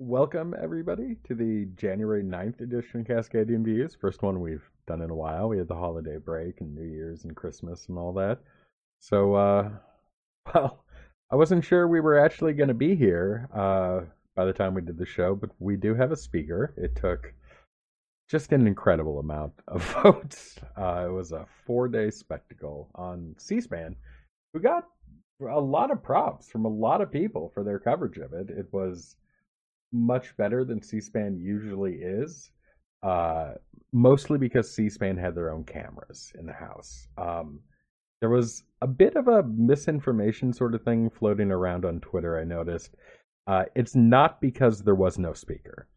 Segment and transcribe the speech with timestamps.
[0.00, 3.96] Welcome, everybody, to the January 9th edition of Cascadian Views.
[4.00, 5.48] First one we've done in a while.
[5.48, 8.38] We had the holiday break and New Year's and Christmas and all that.
[9.00, 9.70] So, uh,
[10.54, 10.84] well,
[11.32, 14.02] I wasn't sure we were actually going to be here uh,
[14.36, 16.72] by the time we did the show, but we do have a speaker.
[16.76, 17.34] It took
[18.30, 20.60] just an incredible amount of votes.
[20.76, 23.96] Uh, it was a four day spectacle on C SPAN,
[24.54, 24.84] We got
[25.40, 28.48] a lot of props from a lot of people for their coverage of it.
[28.48, 29.16] It was
[29.92, 32.50] much better than C-SPAN usually is.
[33.02, 33.52] Uh,
[33.92, 37.08] mostly because C-SPAN had their own cameras in the house.
[37.16, 37.60] Um,
[38.20, 42.38] there was a bit of a misinformation sort of thing floating around on Twitter.
[42.38, 42.96] I noticed.
[43.46, 45.88] Uh, it's not because there was no speaker.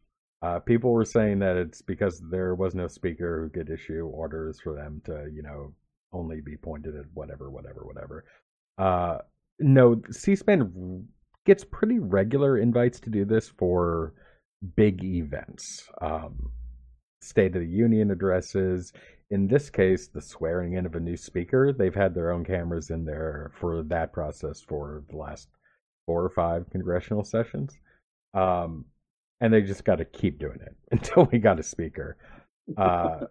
[0.42, 4.60] Uh, people were saying that it's because there was no speaker who could issue orders
[4.60, 5.74] for them to, you know,
[6.14, 8.26] only be pointed at whatever, whatever, whatever.
[8.78, 9.18] Uh,
[9.60, 11.08] no, C-SPAN
[11.46, 14.14] gets pretty regular invites to do this for
[14.76, 16.52] big events, um,
[17.22, 18.94] State of the Union addresses.
[19.30, 21.72] In this case, the swearing in of a new speaker.
[21.72, 25.48] They've had their own cameras in there for that process for the last
[26.06, 27.78] four or five congressional sessions.
[28.34, 28.86] Um,
[29.40, 32.18] and they just got to keep doing it until we got a speaker.
[32.78, 33.26] Uh,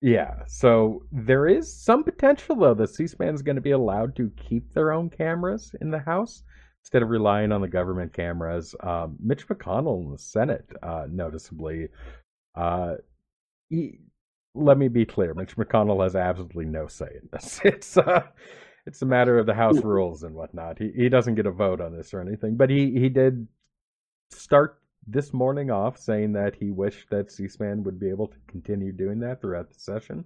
[0.00, 4.30] yeah, so there is some potential though that C-SPAN is going to be allowed to
[4.36, 6.42] keep their own cameras in the House
[6.82, 8.74] instead of relying on the government cameras.
[8.80, 11.88] Um, Mitch McConnell in the Senate, uh, noticeably,
[12.54, 12.94] uh,
[13.70, 14.00] he,
[14.54, 17.60] let me be clear: Mitch McConnell has absolutely no say in this.
[17.64, 18.22] It's uh,
[18.86, 20.78] it's a matter of the House rules and whatnot.
[20.78, 23.46] He he doesn't get a vote on this or anything, but he he did
[24.30, 28.92] start this morning off saying that he wished that C-SPAN would be able to continue
[28.92, 30.24] doing that throughout the session.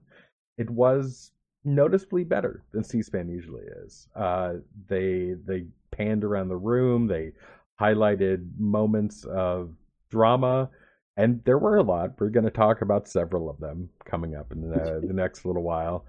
[0.58, 1.32] It was
[1.64, 4.08] noticeably better than C-SPAN usually is.
[4.14, 4.54] Uh,
[4.88, 7.06] they they panned around the room.
[7.06, 7.32] They
[7.80, 9.74] highlighted moments of
[10.10, 10.70] drama,
[11.16, 12.12] and there were a lot.
[12.18, 15.62] We're going to talk about several of them coming up in the, the next little
[15.62, 16.04] while.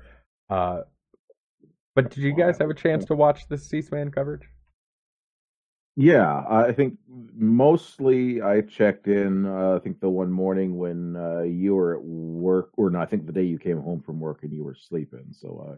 [0.50, 0.82] Uh,
[1.96, 4.48] but did you guys have a chance to watch the C-SPAN coverage?
[6.00, 7.00] Yeah, I think
[7.36, 9.48] mostly I checked in.
[9.48, 13.08] Uh, I think the one morning when uh, you were at work, or no, I
[13.08, 15.26] think the day you came home from work and you were sleeping.
[15.32, 15.78] So I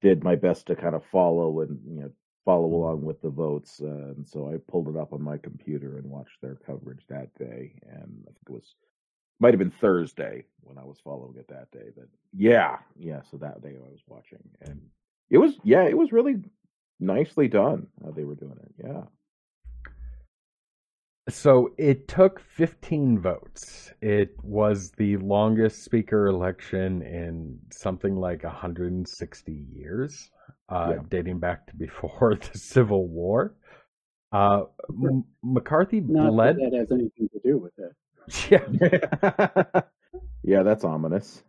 [0.00, 2.10] did my best to kind of follow and you know
[2.48, 3.78] follow along with the votes.
[3.84, 7.28] Uh, and so I pulled it up on my computer and watched their coverage that
[7.38, 7.74] day.
[7.86, 8.74] And I think it was
[9.38, 11.90] might have been Thursday when I was following it that day.
[11.94, 13.20] But yeah, yeah.
[13.30, 14.80] So that day I was watching, and
[15.28, 16.36] it was yeah, it was really
[16.98, 18.86] nicely done how they were doing it.
[18.86, 19.02] Yeah.
[21.28, 23.92] So it took 15 votes.
[24.00, 30.30] It was the longest speaker election in something like 160 years,
[30.68, 31.02] uh, yeah.
[31.08, 33.54] dating back to before the Civil War.
[34.30, 36.56] Uh, M- McCarthy Not bled.
[36.56, 37.92] That, that has anything to do with it.
[38.50, 39.80] Yeah.
[40.44, 41.42] yeah, that's ominous.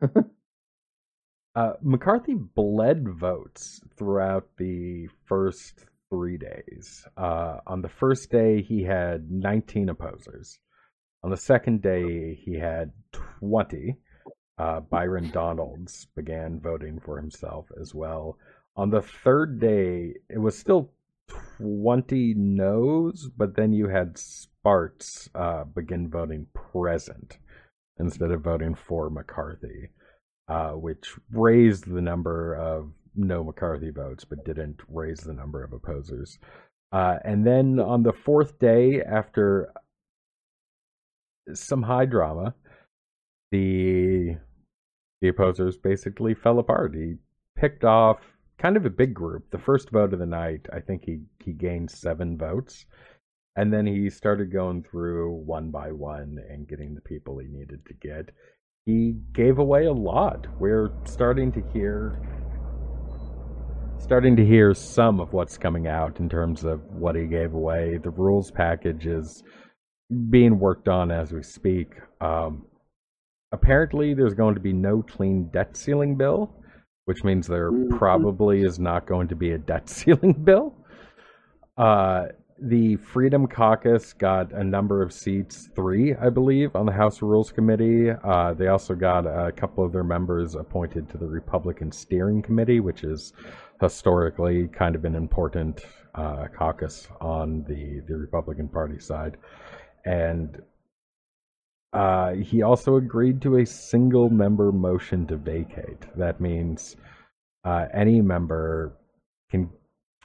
[1.56, 7.06] uh, McCarthy bled votes throughout the first three days.
[7.18, 10.57] Uh, on the first day, he had 19 opposers.
[11.24, 12.91] On the second day, he had
[13.40, 13.96] 20.
[14.57, 18.38] Uh, Byron Donalds began voting for himself as well.
[18.79, 20.90] On the third day, it was still
[21.57, 27.39] 20 no's, but then you had Spartz uh, begin voting present
[28.00, 29.89] instead of voting for McCarthy,
[30.47, 35.73] uh, which raised the number of no McCarthy votes, but didn't raise the number of
[35.73, 36.39] opposers.
[36.94, 39.73] Uh, and then on the fourth day, after
[41.53, 42.56] some high drama,
[43.51, 44.38] the
[45.19, 46.95] the opposers basically fell apart.
[46.95, 47.16] He
[47.57, 48.19] picked off
[48.59, 49.50] kind of a big group.
[49.52, 52.86] The first vote of the night, I think he he gained seven votes,
[53.56, 57.86] and then he started going through one by one and getting the people he needed
[57.88, 58.30] to get.
[58.86, 60.48] He gave away a lot.
[60.59, 62.19] We're starting to hear
[64.00, 67.98] starting to hear some of what's coming out in terms of what he gave away.
[67.98, 69.44] The rules package is
[70.30, 71.94] being worked on as we speak.
[72.22, 72.66] Um,
[73.51, 76.58] apparently, there's going to be no clean debt ceiling bill,
[77.09, 77.97] which means there mm-hmm.
[77.97, 80.75] probably is not going to be a debt ceiling bill.
[81.75, 82.27] Uh,
[82.61, 87.51] the Freedom Caucus got a number of seats, three, I believe, on the House Rules
[87.51, 88.11] Committee.
[88.11, 92.79] Uh, they also got a couple of their members appointed to the Republican Steering Committee,
[92.79, 93.33] which is
[93.81, 95.81] historically kind of an important
[96.13, 99.38] uh, caucus on the, the Republican Party side.
[100.06, 100.61] And
[101.94, 106.06] uh, he also agreed to a single member motion to vacate.
[106.15, 106.95] That means
[107.63, 108.94] uh, any member
[109.50, 109.69] can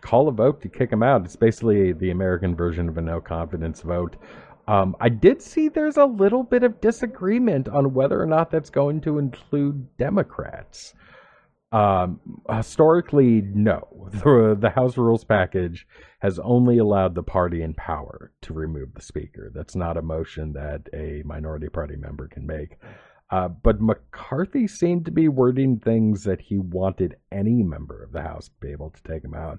[0.01, 1.25] call a vote to kick him out.
[1.25, 4.17] It's basically the American version of a no confidence vote.
[4.67, 8.71] Um, I did see there's a little bit of disagreement on whether or not that's
[8.71, 10.95] going to include Democrats.
[11.75, 13.89] Um, historically, no.
[14.15, 15.89] The, the House Rules package
[16.21, 19.51] has only allowed the party in power to remove the Speaker.
[19.53, 22.77] That's not a motion that a minority party member can make.
[23.31, 28.23] Uh, but McCarthy seemed to be wording things that he wanted any member of the
[28.23, 29.59] House to be able to take him out.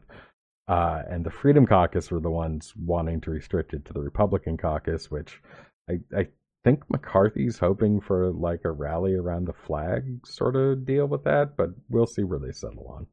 [0.69, 4.57] Uh, and the Freedom Caucus were the ones wanting to restrict it to the Republican
[4.57, 5.41] caucus, which
[5.89, 6.27] I, I
[6.65, 11.55] think McCarthy's hoping for like a rally around the flag sort of deal with that,
[11.55, 13.07] but we'll see where they settle on.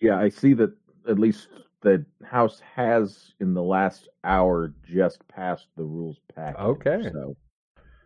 [0.00, 0.72] Yeah, I see that
[1.08, 1.48] at least
[1.82, 6.60] the House has in the last hour just passed the rules package.
[6.60, 7.08] Okay.
[7.12, 7.36] So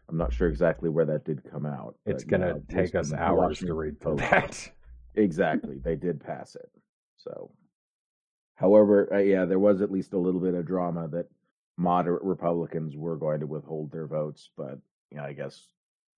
[0.09, 1.97] I'm not sure exactly where that did come out.
[2.07, 4.71] It's going to take us hours to read through that.
[5.15, 5.79] Exactly.
[5.83, 6.71] They did pass it.
[7.17, 7.51] So
[8.63, 11.27] However, uh, yeah, there was at least a little bit of drama that
[11.77, 14.79] moderate Republicans were going to withhold their votes, but
[15.11, 15.69] you know, I guess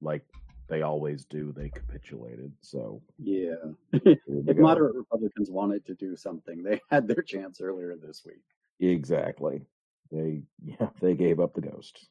[0.01, 0.25] like
[0.69, 2.53] they always do, they capitulated.
[2.61, 3.55] So yeah,
[3.93, 8.43] if moderate Republicans wanted to do something, they had their chance earlier this week.
[8.81, 9.63] Exactly.
[10.11, 12.09] They yeah they gave up the ghost.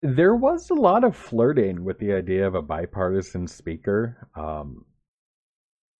[0.00, 4.28] There was a lot of flirting with the idea of a bipartisan speaker.
[4.36, 4.84] Um,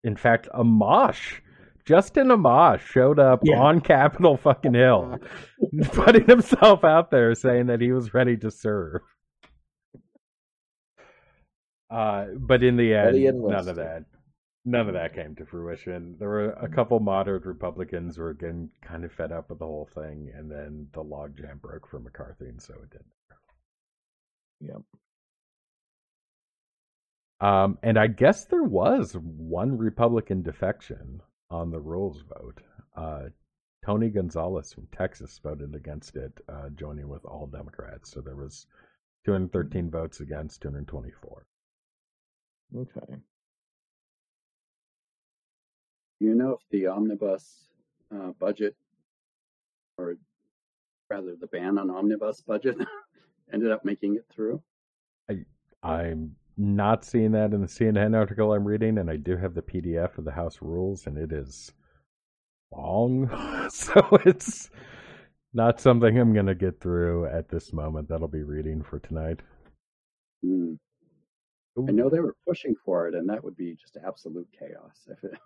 [0.04, 1.40] in fact, Amash
[1.88, 3.58] Justin Amash showed up yeah.
[3.58, 5.16] on Capitol fucking Hill,
[5.92, 9.00] putting himself out there saying that he was ready to serve.
[11.90, 14.04] Uh, but in the end, none of that,
[14.66, 16.14] none of that came to fruition.
[16.18, 19.64] There were a couple moderate Republicans who were getting kind of fed up with the
[19.64, 23.04] whole thing, and then the logjam broke for McCarthy, and so it did.
[24.60, 24.82] Yep.
[27.40, 32.60] Um, and I guess there was one Republican defection on the rules vote.
[32.96, 33.28] Uh,
[33.84, 38.10] Tony Gonzalez from Texas voted against it, uh, joining with all Democrats.
[38.10, 38.66] So there was
[39.24, 41.46] 213 votes against 224.
[42.76, 43.14] Okay.
[46.20, 47.68] You know if the omnibus
[48.14, 48.74] uh, budget,
[49.96, 50.16] or
[51.08, 52.76] rather the ban on omnibus budget,
[53.52, 54.60] ended up making it through?
[55.30, 55.44] I,
[55.82, 59.62] I'm not seeing that in the CNN article I'm reading, and I do have the
[59.62, 61.72] PDF of the House rules, and it is
[62.72, 63.30] long,
[63.70, 64.70] so it's
[65.54, 68.08] not something I'm going to get through at this moment.
[68.08, 69.40] That'll be reading for tonight.
[70.44, 70.78] Mm.
[71.88, 75.22] I know they were pushing for it, and that would be just absolute chaos if
[75.22, 75.38] it,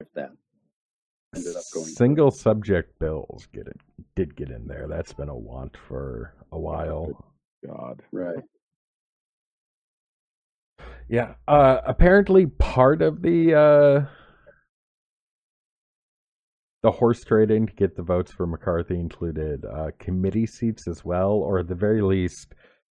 [0.00, 0.30] if that
[1.36, 1.86] ended up going.
[1.86, 2.38] Single through.
[2.38, 3.78] subject bills get it
[4.14, 4.86] did get in there.
[4.88, 7.08] That's been a want for a while.
[7.66, 8.42] God, right.
[11.08, 11.34] Yeah.
[11.46, 14.06] Uh, apparently, part of the uh,
[16.82, 21.32] the horse trading to get the votes for McCarthy included uh, committee seats as well,
[21.32, 22.54] or at the very least,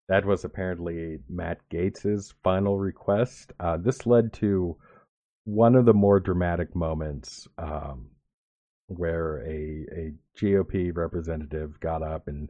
[0.09, 3.53] that was apparently Matt Gaetz's final request.
[3.59, 4.75] Uh, this led to
[5.45, 8.09] one of the more dramatic moments um,
[8.87, 12.49] where a a GOP representative got up and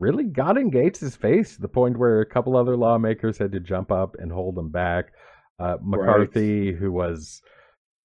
[0.00, 3.60] really got in Gaetz's face to the point where a couple other lawmakers had to
[3.60, 5.12] jump up and hold him back.
[5.58, 6.78] Uh, McCarthy, right.
[6.78, 7.42] who was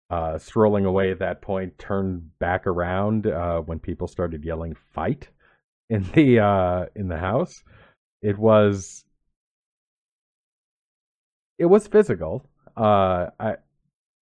[0.10, 5.30] uh, strolling away at that point, turned back around uh, when people started yelling "fight"
[5.90, 7.64] in the uh, in the house.
[8.22, 9.06] It was
[11.60, 12.50] it was physical.
[12.76, 13.56] Uh, I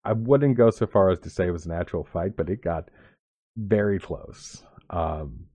[0.05, 2.63] I wouldn't go so far as to say it was an actual fight, but it
[2.63, 2.89] got
[3.57, 4.63] very close.
[4.89, 5.47] Um,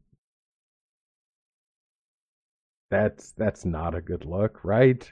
[2.93, 5.11] that's that's not a good look, right?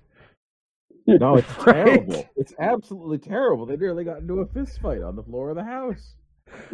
[1.06, 1.86] No, it's right?
[1.86, 2.28] terrible.
[2.36, 3.64] It's absolutely terrible.
[3.64, 6.14] They nearly got into a fist fight on the floor of the house.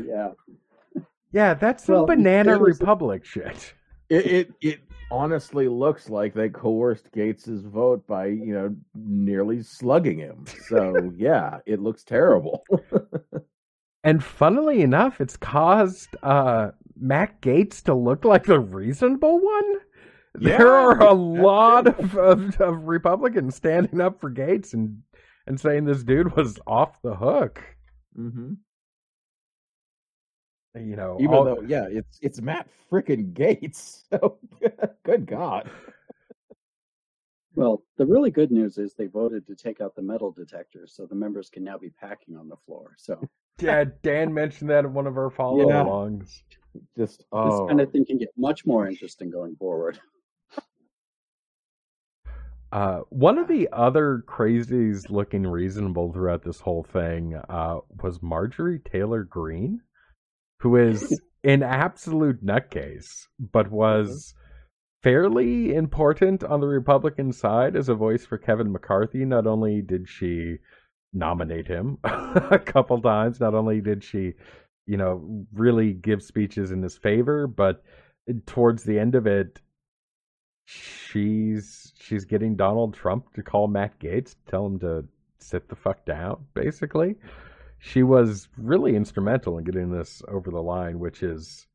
[0.05, 0.33] Yeah.
[1.33, 3.75] Yeah, that's some well, banana republic shit.
[4.09, 10.19] It, it it honestly looks like they coerced Gaetz's vote by, you know, nearly slugging
[10.19, 10.45] him.
[10.69, 12.65] So yeah, it looks terrible.
[14.03, 19.81] and funnily enough, it's caused uh Matt Gaetz to look like the reasonable one.
[20.41, 25.03] Yeah, there are a lot of, of, of, Republicans standing up for Gaetz and
[25.47, 27.63] and saying this dude was off the hook.
[28.19, 28.55] Mm-hmm.
[30.75, 31.45] You know, even all...
[31.45, 34.05] though yeah, it's it's Matt freaking Gaetz.
[34.11, 34.39] So
[35.05, 35.71] good God.
[37.55, 41.07] Well, the really good news is they voted to take out the metal detectors, so
[41.07, 42.95] the members can now be packing on the floor.
[42.99, 43.19] So
[43.61, 46.43] yeah, Dan mentioned that in one of our follow-alongs.
[46.75, 46.81] Yeah.
[46.97, 47.51] Just oh.
[47.51, 49.99] this kind of thing can get much more interesting going forward.
[52.73, 58.81] Uh, one of the other crazies looking reasonable throughout this whole thing uh, was Marjorie
[58.81, 59.81] Taylor Greene,
[60.61, 64.35] who is an absolute nutcase, but was
[65.03, 69.25] fairly important on the Republican side as a voice for Kevin McCarthy.
[69.25, 70.57] Not only did she
[71.13, 74.33] nominate him a couple times, not only did she,
[74.87, 77.85] you know, really give speeches in his favor, but
[78.47, 79.61] towards the end of it,
[80.67, 85.05] she's she's getting Donald Trump to call Matt Gaetz, tell him to
[85.39, 87.15] sit the fuck down, basically.
[87.79, 91.67] She was really instrumental in getting this over the line, which is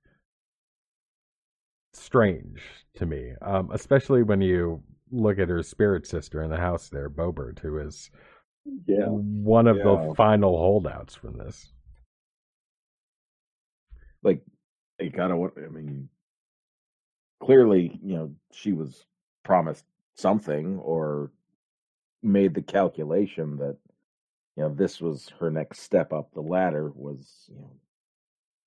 [1.93, 2.61] strange
[2.95, 4.81] to me, um, especially when you
[5.11, 8.09] look at her spirit sister in the house there, Boebert, who is
[8.85, 9.07] Yeah.
[9.07, 9.83] one of Yeah.
[10.07, 11.71] the final holdouts from this.
[14.23, 14.43] like
[14.99, 16.07] they kind of I mean,
[17.41, 19.05] clearly, you know, she was
[19.43, 19.83] promised
[20.15, 21.31] something or
[22.23, 23.75] made the calculation that
[24.55, 27.71] you know this was her next step up the ladder was you know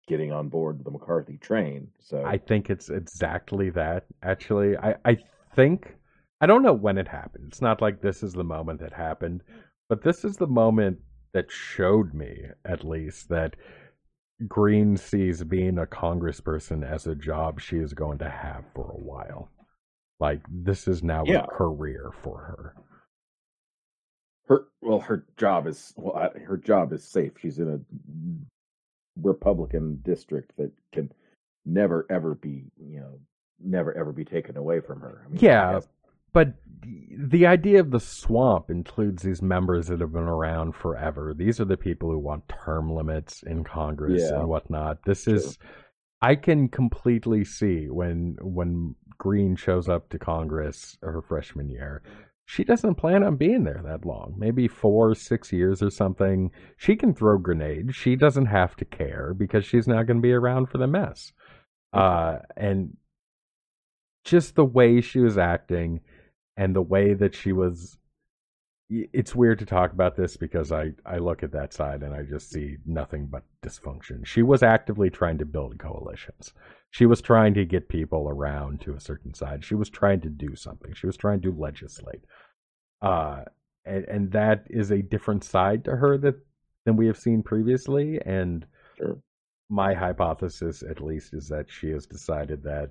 [0.09, 1.89] getting on board the McCarthy train.
[2.01, 4.05] So I think it's exactly that.
[4.23, 5.19] Actually, I I
[5.55, 5.95] think
[6.41, 7.45] I don't know when it happened.
[7.49, 9.43] It's not like this is the moment that happened,
[9.89, 10.99] but this is the moment
[11.33, 13.57] that showed me, at least, that
[14.49, 18.99] Greene sees being a congressperson as a job she is going to have for a
[19.01, 19.51] while.
[20.21, 21.45] Like this is now Yeah.
[21.45, 22.75] a career for her.
[24.49, 27.33] her well her job is well her job is safe.
[27.41, 27.81] She's in a
[29.21, 31.11] Republican district that can
[31.65, 33.19] never ever be you know
[33.61, 35.23] never ever be taken away from her.
[35.25, 35.81] I mean, Yeah,
[36.35, 36.55] but
[37.17, 41.33] the idea of the swamp includes these members that have been around forever.
[41.35, 44.41] These are the people who want term limits in Congress Yeah.
[44.41, 44.99] and whatnot.
[45.07, 45.35] This True.
[45.35, 45.59] is,
[46.21, 52.03] I can completely see when when Greene shows up to Congress her freshman year.
[52.47, 54.35] She doesn't plan on being there that long.
[54.37, 56.51] Maybe four, six years or something.
[56.77, 57.95] She can throw grenades.
[57.97, 61.33] She doesn't have to care because she's not going to be around for the mess.
[61.95, 62.97] Uh, and
[64.25, 66.01] just the way she was acting
[66.57, 67.99] and the way that she was
[68.91, 72.23] it's weird to talk about this because I, I look at that side and I
[72.23, 74.27] just see nothing but dysfunction.
[74.27, 76.53] She was actively trying to build coalitions.
[76.91, 79.65] She was trying to get people around to a certain side.
[79.65, 80.93] She was trying to do something.
[80.95, 82.25] She was trying to legislate.
[83.01, 83.45] Uh
[83.87, 86.37] and, and that is a different side to her that
[86.85, 88.21] than we have seen previously.
[88.25, 89.19] And Sure.
[89.71, 92.91] my hypothesis at least is that she has decided that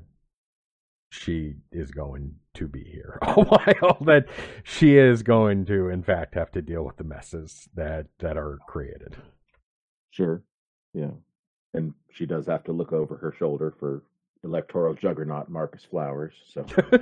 [1.13, 4.27] she is going to be here a while that
[4.63, 8.59] she is going to in fact have to deal with the messes that that are
[8.67, 9.15] created
[10.11, 10.43] Sure.
[10.93, 11.11] Yeah.
[11.73, 14.03] And she does have to look over her shoulder for
[14.43, 16.33] electoral juggernaut Marcus Flowers.
[16.53, 16.65] So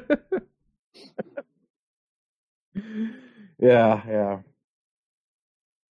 [3.59, 4.39] yeah, yeah.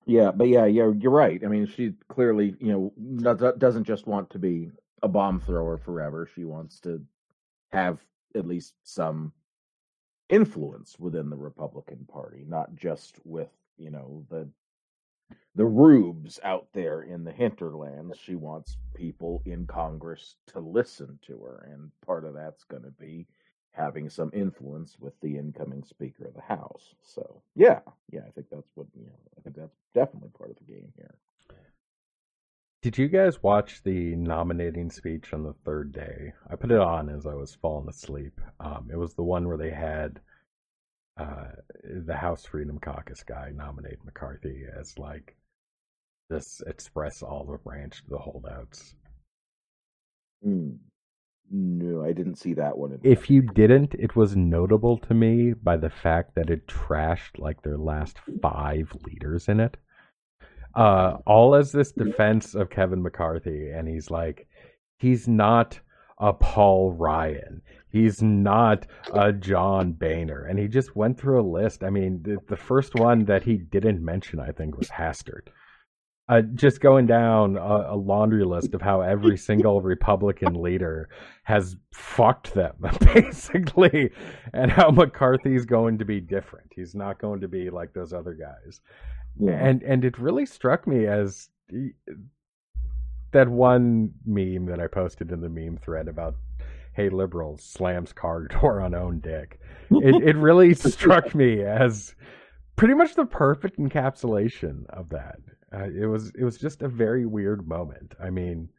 [0.05, 1.41] Yeah, but yeah, yeah, you're right.
[1.43, 4.71] I mean, she clearly, you know, doesn't just want to be
[5.03, 6.27] a bomb thrower forever.
[6.35, 7.01] She wants to
[7.71, 7.99] have
[8.35, 9.33] at least some
[10.29, 14.47] influence within the Republican Party, not just with, you know, the
[15.55, 18.17] the rubes out there in the hinterlands.
[18.17, 22.91] She wants people in Congress to listen to her, and part of that's going to
[22.91, 23.27] be
[23.71, 26.95] having some influence with the incoming Speaker of the House.
[27.03, 27.79] So, yeah,
[28.11, 29.19] yeah, I think that's what you know.
[29.38, 31.15] I think that's definitely part of the game here.
[32.81, 37.09] Did you guys watch the nominating speech on the third day i put it on
[37.09, 40.19] as i was falling asleep um, it was the one where they had
[41.17, 41.48] uh,
[42.05, 45.36] the house freedom caucus guy nominate mccarthy as like
[46.29, 48.95] this express olive branch to the holdouts
[50.43, 50.71] Hmm.
[51.51, 53.00] No, I didn't see that one.
[53.03, 57.63] if you didn't, it was notable to me by the fact that it trashed like
[57.63, 59.75] their last five leaders in it.
[60.75, 64.47] Uh, all as this defense of Kevin McCarthy, and he's like,
[64.97, 65.79] he's not
[66.19, 67.61] a Paul Ryan,
[67.91, 71.83] he's not a John Boehner, and he just went through a list.
[71.83, 75.47] I mean, the, the first one that he didn't mention, I think, was Hastert.
[76.29, 81.09] Uh, just going down a, a laundry list of how every single Republican leader
[81.41, 82.75] has fucked them
[83.15, 84.11] basically
[84.53, 86.71] and how McCarthy's going to be different.
[86.75, 88.79] He's not going to be like those other guys.
[89.38, 91.50] Yeah, And and it really struck me as
[93.31, 96.36] that one meme that I posted in the meme thread about
[96.93, 99.59] hey liberals slams car door on own dick.
[99.91, 102.15] It it really struck me as
[102.75, 105.39] pretty much the perfect encapsulation of that.
[105.71, 108.15] Uh, it was it was just a very weird moment.
[108.21, 108.69] I mean,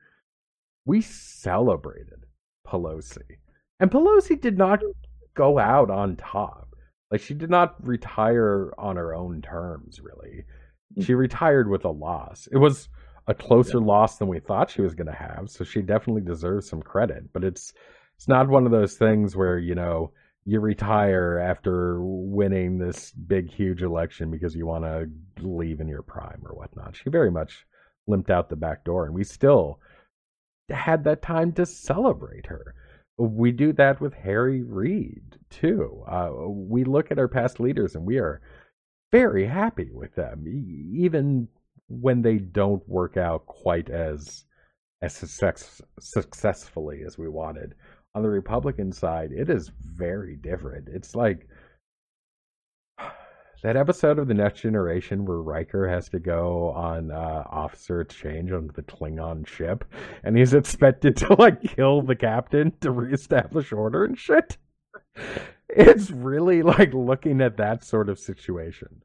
[0.84, 2.26] we celebrated
[2.66, 3.38] Pelosi,
[3.78, 4.80] and Pelosi did not
[5.34, 6.69] go out on top.
[7.10, 10.00] Like she did not retire on her own terms.
[10.00, 10.44] Really,
[10.94, 11.02] hmm.
[11.02, 12.48] she retired with a loss.
[12.52, 12.88] It was
[13.26, 16.68] a closer loss than we thought she was going to have, so she definitely deserves
[16.68, 17.32] some credit.
[17.32, 17.72] But it's
[18.16, 20.12] it's not one of those things where you know
[20.44, 25.08] you retire after winning this big huge election because you want to
[25.46, 26.96] leave in your prime or whatnot.
[26.96, 27.66] She very much
[28.06, 29.78] limped out the back door, and we still
[30.68, 32.74] had that time to celebrate her.
[33.18, 36.04] We do that with Harry Reid too.
[36.08, 38.40] Uh, we look at our past leaders and we are
[39.12, 41.48] very happy with them, even
[41.88, 44.44] when they don't work out quite as
[45.02, 47.74] as success, successfully as we wanted.
[48.14, 50.88] On the Republican side, it is very different.
[50.88, 51.48] It's like
[53.62, 58.52] that episode of the Next Generation where Riker has to go on uh, officer exchange
[58.52, 59.84] on the Klingon ship,
[60.24, 64.56] and he's expected to like kill the captain to reestablish order and shit.
[65.68, 69.02] It's really like looking at that sort of situation.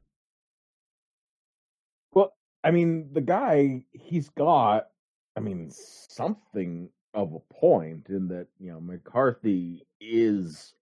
[2.12, 2.34] Well,
[2.64, 4.88] I mean, the guy he's got,
[5.36, 10.74] I mean, something of a point in that you know McCarthy is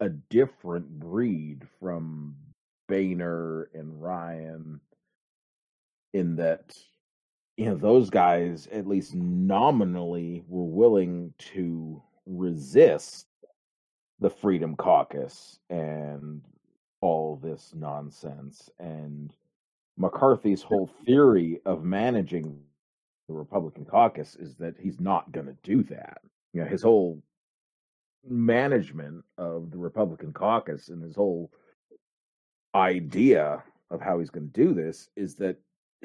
[0.00, 2.36] a different breed from
[2.88, 4.80] Boehner and Ryan
[6.12, 6.76] in that
[7.56, 13.26] you know those guys at least nominally were willing to resist
[14.20, 16.42] the Freedom Caucus and
[17.00, 19.34] all this nonsense and
[19.96, 22.58] McCarthy's whole theory of managing
[23.28, 26.22] the Republican caucus is that he's not going to do that.
[26.52, 27.22] You know, his whole
[28.28, 31.50] management of the Republican caucus and his whole
[32.74, 35.56] idea of how he's going to do this is that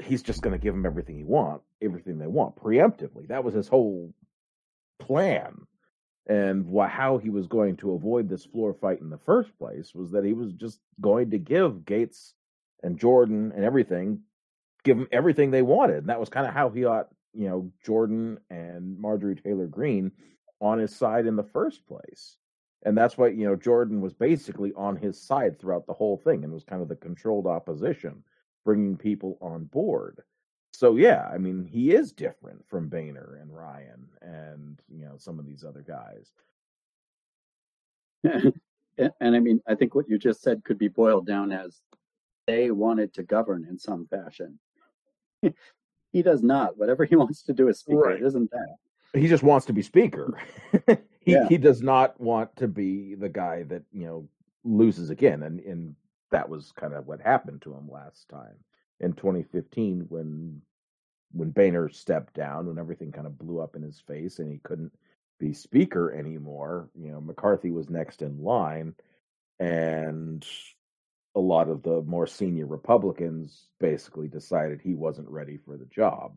[0.01, 3.27] he's just going to give them everything he want, everything they want preemptively.
[3.27, 4.13] That was his whole
[4.99, 5.67] plan.
[6.27, 9.93] And wh- how he was going to avoid this floor fight in the first place
[9.93, 12.33] was that he was just going to give Gaetz
[12.81, 14.21] and Jordan and everything,
[14.83, 15.97] give them everything they wanted.
[15.97, 20.11] And that was kind of how he got, you know, Jordan and Marjorie Taylor Greene
[20.61, 22.37] on his side in the first place.
[22.83, 26.43] And that's why, you know, Jordan was basically on his side throughout the whole thing
[26.43, 28.23] and was kind of the controlled opposition,
[28.63, 30.21] bringing people on board.
[30.73, 35.39] So, yeah, I mean, he is different from Boehner and Ryan and, you know, some
[35.39, 36.31] of these other guys.
[38.23, 41.81] and, and I mean, I think what you just said could be boiled down as
[42.47, 44.59] they wanted to govern in some fashion.
[46.11, 46.77] he does not.
[46.77, 48.21] Whatever he wants to do is speaker, Right.
[48.21, 48.75] it isn't that.
[49.15, 50.37] He just wants to be speaker.
[51.19, 51.47] he Yeah.
[51.47, 54.29] he does not want to be the guy that you know
[54.63, 55.95] loses again, and and
[56.31, 58.55] that was kind of what happened to him last time
[58.99, 60.61] in 2015 when
[61.31, 64.59] when Boehner stepped down when everything kind of blew up in his face and he
[64.59, 64.91] couldn't
[65.39, 66.89] be speaker anymore.
[66.95, 68.95] You know, McCarthy was next in line,
[69.59, 70.45] and
[71.35, 76.35] a lot of the more senior Republicans basically decided he wasn't ready for the job,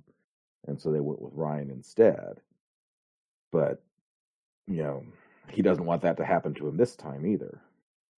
[0.67, 2.41] and so they went with Ryan instead
[3.53, 3.83] but
[4.67, 5.05] you know
[5.51, 7.61] he doesn't want that to happen to him this time either.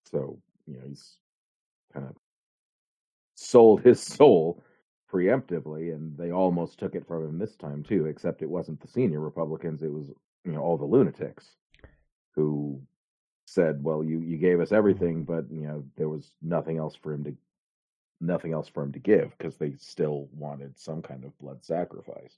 [0.06, 1.18] So you know he's
[1.94, 2.16] kind of
[3.36, 4.64] sold his soul
[5.12, 8.88] preemptively and they almost took it from him this time too except it wasn't the
[8.88, 10.12] senior republicans it was
[10.46, 11.56] you know all the lunatics
[12.36, 12.80] who
[13.48, 14.76] said well you you gave us mm-hmm.
[14.76, 17.36] everything but you know there was nothing else for him to
[18.22, 22.38] nothing else for him to give because they still wanted some kind of blood sacrifice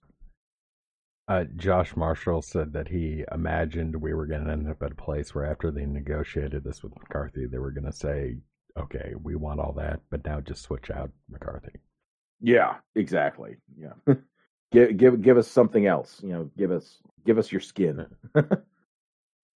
[1.31, 4.95] Uh, Josh Marshall said that he imagined we were going to end up at a
[4.95, 8.35] place where after they negotiated this with McCarthy, they were going to say,
[8.77, 11.79] okay, we want all that, but now just switch out McCarthy.
[12.41, 13.55] Yeah, exactly.
[13.79, 13.93] Yeah.
[14.73, 16.19] give give give us something else.
[16.21, 18.07] You know, give us give us your skin.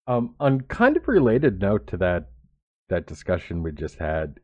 [0.07, 2.29] Um, on kind of related note to that
[2.89, 4.39] that discussion we just had,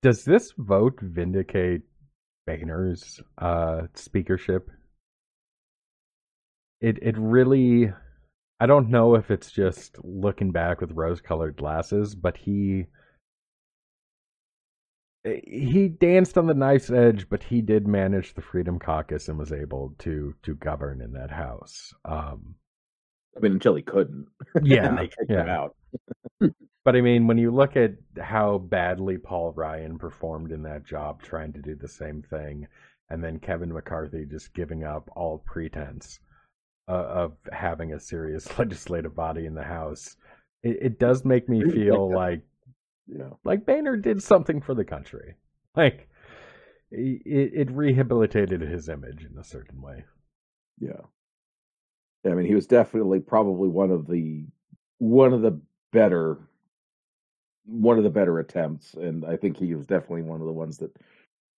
[0.00, 1.82] does this vote vindicate
[2.46, 4.70] Boehner's uh, speakership?
[6.80, 7.92] It it really,
[8.58, 12.86] I don't know if it's just looking back with rose-colored glasses, but he
[15.24, 19.52] he danced on the knife's edge, but he did manage the Freedom Caucus and was
[19.52, 21.92] able to to govern in that house.
[22.06, 22.54] Um,
[23.36, 24.26] I mean, until he couldn't.
[24.62, 25.76] Yeah, and they kicked him out.
[26.84, 31.22] But I mean, when you look at how badly Paul Ryan performed in that job,
[31.22, 32.66] trying to do the same thing,
[33.10, 36.20] and then Kevin McCarthy just giving up all pretense
[36.88, 40.16] uh, of having a serious legislative body in the House,
[40.62, 42.42] it, it does make me feel like
[43.06, 43.34] Yeah.
[43.44, 45.36] like Boehner did something for the country.
[45.76, 46.08] Like
[46.90, 47.22] it,
[47.54, 50.04] it rehabilitated his image in a certain way.
[50.80, 51.02] Yeah.
[52.26, 54.46] I mean, he was definitely probably one of the
[54.98, 55.60] one of the
[55.92, 56.38] better
[57.66, 60.78] one of the better attempts, and I think he was definitely one of the ones
[60.78, 60.94] that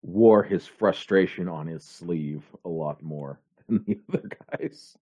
[0.03, 3.41] wore his frustration on his sleeve a lot more
[3.73, 4.97] than the other guys.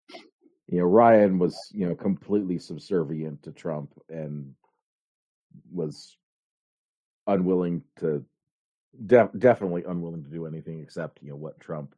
[0.66, 4.54] you know, Ryan was, you know, completely subservient to Trump and
[5.72, 6.16] was
[7.26, 8.24] unwilling to
[9.06, 11.94] def- definitely unwilling to do anything except, you know, what Trump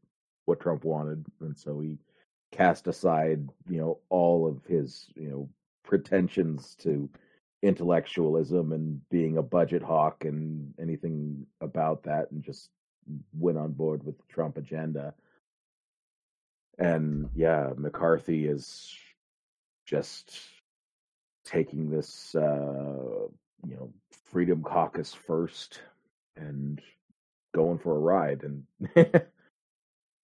[0.47, 1.25] what Trump wanted.
[1.41, 1.99] And so he
[2.51, 5.49] cast aside, you know, all of his, you know,
[5.85, 7.09] pretensions to
[7.63, 12.71] intellectualism and being a budget hawk and anything about that and just
[13.39, 15.15] went on board with the Trump agenda.
[16.79, 18.95] And yeah, McCarthy is
[19.87, 20.39] just
[21.45, 23.27] taking this uh
[23.67, 25.81] you know freedom caucus first
[26.37, 26.81] and
[27.53, 28.65] going for a ride and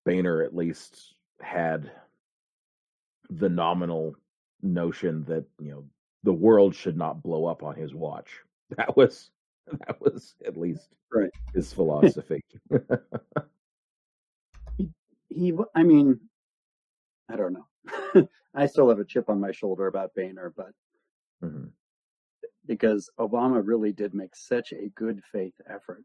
[0.07, 1.91] Boehner at least had
[3.31, 4.15] the nominal
[4.63, 5.85] notion that you know
[6.25, 8.41] the world should not blow up on his watch.
[8.77, 9.31] That was
[9.67, 12.45] that was at least right his philosophy.
[14.77, 14.91] he,
[15.31, 16.21] he, I mean,
[17.29, 18.29] I don't know.
[18.55, 20.73] I still have a chip on my shoulder about Boehner, but
[21.43, 21.67] mm-hmm.
[22.67, 26.05] because Obama really did make such a good faith effort,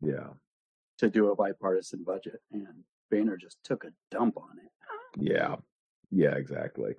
[0.00, 0.28] yeah,
[0.98, 2.66] to do a bipartisan budget, and
[3.10, 5.30] Boehner just took a dump on it.
[5.32, 5.56] Yeah,
[6.10, 6.94] yeah, exactly.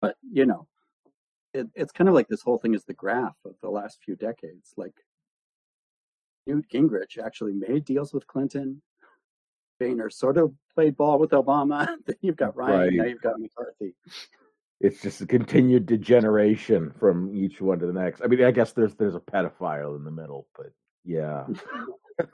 [0.00, 0.66] But you know,
[1.52, 4.16] it, it's kind of like this whole thing is the graph of the last few
[4.16, 4.72] decades.
[4.76, 4.94] Like
[6.46, 8.82] Newt Gingrich actually made deals with Clinton.
[9.80, 11.88] Boehner sort of played ball with Obama.
[12.06, 12.78] then you've got Ryan.
[12.78, 12.92] Right.
[12.92, 13.94] Now you've got McCarthy.
[14.80, 18.22] It's just a continued degeneration from each one to the next.
[18.22, 20.72] I mean, I guess there's there's a pedophile in the middle, but
[21.04, 21.46] yeah.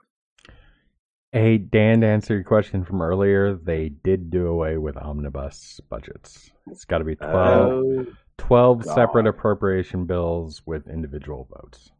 [1.32, 6.50] hey, Dan, to answer your question from earlier, they did do away with omnibus budgets.
[6.68, 8.06] It's got to be 12,
[8.38, 11.90] 12 separate appropriation bills with individual votes.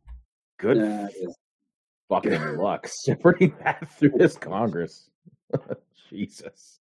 [0.58, 1.08] Good yeah,
[2.08, 5.10] fucking luck separating that through this Congress.
[6.10, 6.80] Jesus.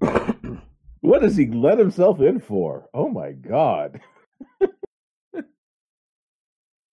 [1.00, 2.88] what does he let himself in for?
[2.94, 4.00] Oh my god.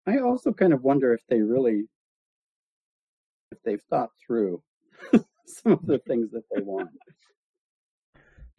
[0.07, 1.87] I also kind of wonder if they really
[3.51, 4.61] if they've thought through
[5.45, 6.89] some of the things that they want.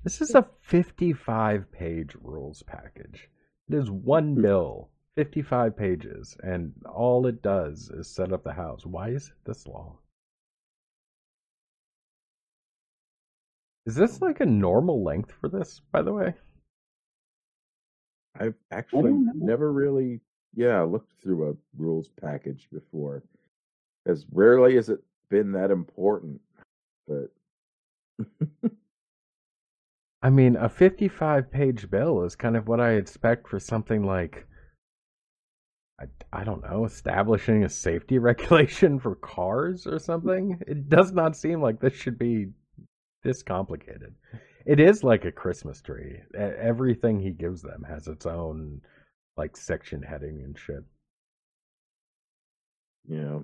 [0.03, 3.29] This is a 55 page rules package.
[3.69, 4.42] It is one hmm.
[4.42, 8.85] bill, 55 pages, and all it does is set up the house.
[8.85, 9.96] Why is it this long?
[13.87, 16.35] Is this like a normal length for this, by the way?
[18.38, 20.20] I've actually never really,
[20.55, 23.22] yeah, looked through a rules package before.
[24.07, 26.40] As rarely has it been that important,
[27.09, 27.31] but
[30.22, 34.46] I mean, a 55 page bill is kind of what I expect for something like,
[36.00, 40.61] I, I don't know, establishing a safety regulation for cars or something.
[40.66, 42.48] It does not seem like this should be
[43.22, 44.14] this complicated.
[44.66, 46.20] It is like a Christmas tree.
[46.35, 48.80] Everything he gives them has its own
[49.37, 50.82] like section heading and shit.
[53.09, 53.38] Yeah.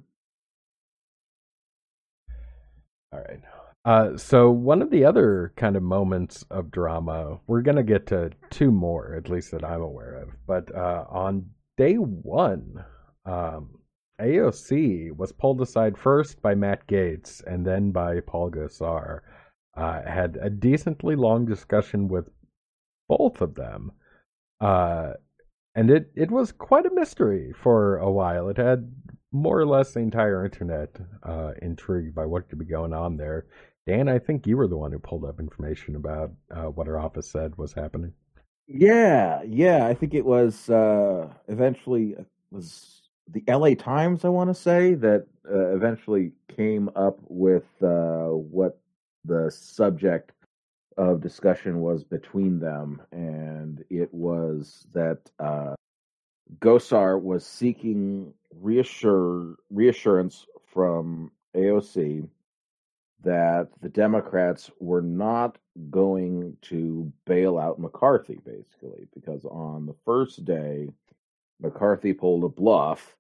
[3.13, 3.41] All right.
[3.85, 8.31] Uh, so one of the other kind of moments of drama, we're gonna get to
[8.51, 10.31] two more, at least that I'm aware of.
[10.47, 11.47] But uh, on
[11.83, 12.85] day one,
[13.27, 13.71] um,
[14.21, 19.21] AOC was pulled aside first by Matt Gaetz and then by Paul Gosar.
[19.77, 22.29] Uh, had a decently long discussion with
[23.09, 23.91] both of them,
[24.61, 25.15] uh,
[25.75, 28.49] and it it was quite a mystery for a while.
[28.49, 28.93] It had
[29.33, 30.91] more or less the entire internet
[31.23, 33.47] uh, intrigued by what could be going on there.
[33.89, 37.01] Dan, I think you were the one who pulled up information about uh, what her
[37.01, 38.13] office said was happening.
[38.67, 43.75] Yeah, yeah, I think it was uh, eventually uh, was the L.A.
[43.75, 44.25] Times.
[44.25, 48.79] I want to say that uh, eventually came up with uh, what
[49.25, 50.33] the subject
[50.97, 55.75] of discussion was between them, and it was that uh,
[56.61, 62.29] Gosar was seeking reassure reassurance from AOC
[63.23, 65.59] that the Democrats were not
[65.91, 70.89] going to bail out McCarthy, basically, because on the first day,
[71.61, 73.17] McCarthy pulled a bluff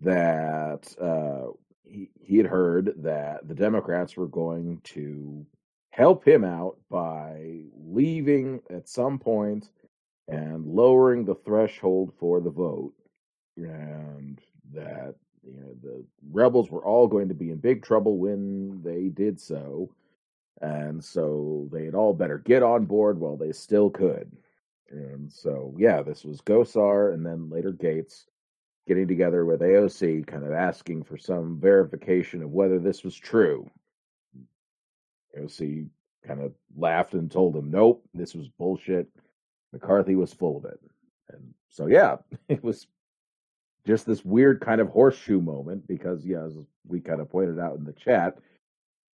[0.00, 1.52] that uh,
[1.84, 5.46] he, he had heard that the Democrats were going to
[5.90, 9.70] help him out by leaving at some point
[10.28, 12.92] and lowering the threshold for the vote,
[13.56, 14.38] and
[14.72, 19.08] that you know the rebels were all going to be in big trouble when they
[19.08, 19.90] did so
[20.60, 24.30] and so they had all better get on board while they still could.
[24.90, 28.24] And so yeah this was gosar and then later Gaetz
[28.86, 33.70] getting together with aoc kind of asking for some verification of whether this was true.
[35.38, 35.86] AOC
[36.26, 39.08] kind of laughed and told him, "Nope, this was bullshit."
[39.72, 40.80] McCarthy was full of it,
[41.30, 42.16] and so yeah,
[42.48, 42.86] it was
[43.86, 46.52] just this weird kind of horseshoe moment because, yeah, as
[46.86, 48.38] we kind of pointed out in the chat,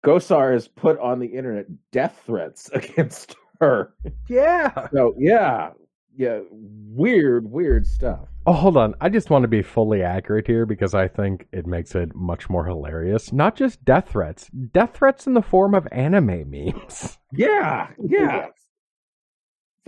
[0.05, 3.95] Gosar has put on the internet death threats against her.
[4.29, 4.89] Yeah.
[4.93, 5.71] So yeah,
[6.17, 8.29] yeah, weird, weird stuff.
[8.47, 8.95] Oh, hold on.
[9.01, 12.51] I just want to be fully accurate here because I think it makes it much
[12.51, 13.33] more hilarious.
[13.33, 17.17] Not just death threats, death threats in the form of anime memes.
[17.33, 18.49] Yeah, yeah.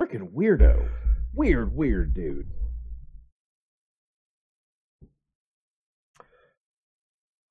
[0.00, 0.88] Freaking weirdo.
[1.35, 2.48] Weird, weird dude.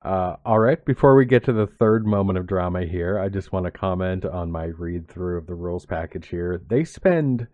[0.02, 3.52] Uh, all right, before we get to the third moment of drama here, I just
[3.52, 6.60] want to comment on my read through of the rules package here.
[6.68, 7.48] They spend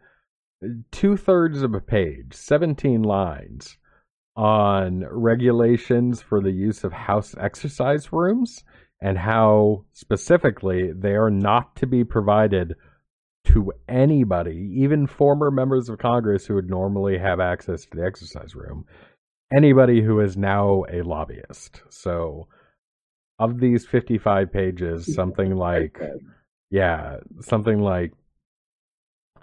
[0.90, 3.78] two thirds of a page, 17 lines,
[4.36, 8.64] on regulations for the use of house exercise rooms
[9.00, 12.74] and how specifically they are not to be provided
[13.44, 18.54] to anybody, even former members of Congress who would normally have access to the exercise
[18.54, 18.86] room
[19.54, 21.82] anybody who is now a lobbyist.
[21.90, 22.48] So,
[23.38, 26.00] of these 55 pages, something like,
[26.70, 28.12] yeah, something like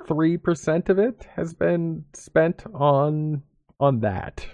[0.08, 3.44] 3% of it has been spent on
[3.80, 4.46] on that.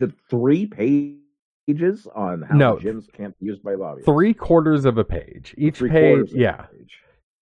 [0.00, 2.76] The three pages on how No.
[2.76, 4.06] gyms can't be used by lobbyists.
[4.06, 5.54] Three quarters of a page.
[5.56, 6.62] Each Three page, quarters of a yeah.
[6.62, 6.98] page.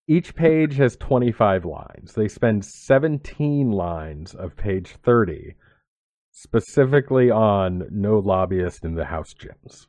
[0.09, 2.13] Each page has 25 lines.
[2.15, 5.55] They spend 17 lines of page 30
[6.43, 9.87] specifically on no lobbyist in the house gyms.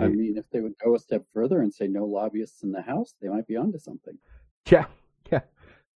[0.00, 2.82] I mean, if they would go a step further and say no lobbyists in the
[2.82, 4.16] House, they might be onto something.
[4.70, 4.86] Yeah,
[5.32, 5.40] yeah.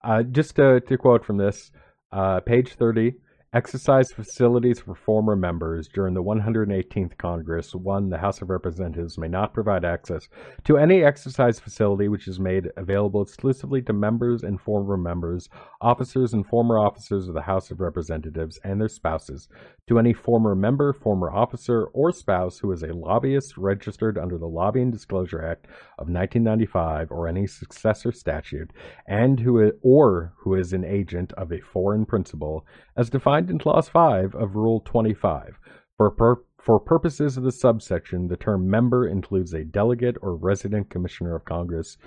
[0.04, 1.72] Uh, just to, to quote from this,
[2.12, 3.14] uh, page 30
[3.54, 7.76] exercise facilities for former members during the 118th Congress.
[7.76, 10.30] One, the House of Representatives may not provide access
[10.64, 15.50] to any exercise facility which is made available exclusively to members and former members,
[15.82, 19.50] officers and former officers of the House of Representatives and their spouses,
[19.86, 24.48] to any former member, former officer, or spouse who is a lobbyist registered under the
[24.48, 25.66] Lobbying Disclosure Act
[26.00, 28.72] of 1995 or any successor statute,
[29.08, 33.90] and who or who is an agent of a foreign principal, as defined in Clause
[33.90, 35.60] 5 of Rule 25.
[35.98, 40.90] For pur- for purposes of the subsection, the term member includes a delegate or resident
[40.90, 41.98] commissioner of Congress.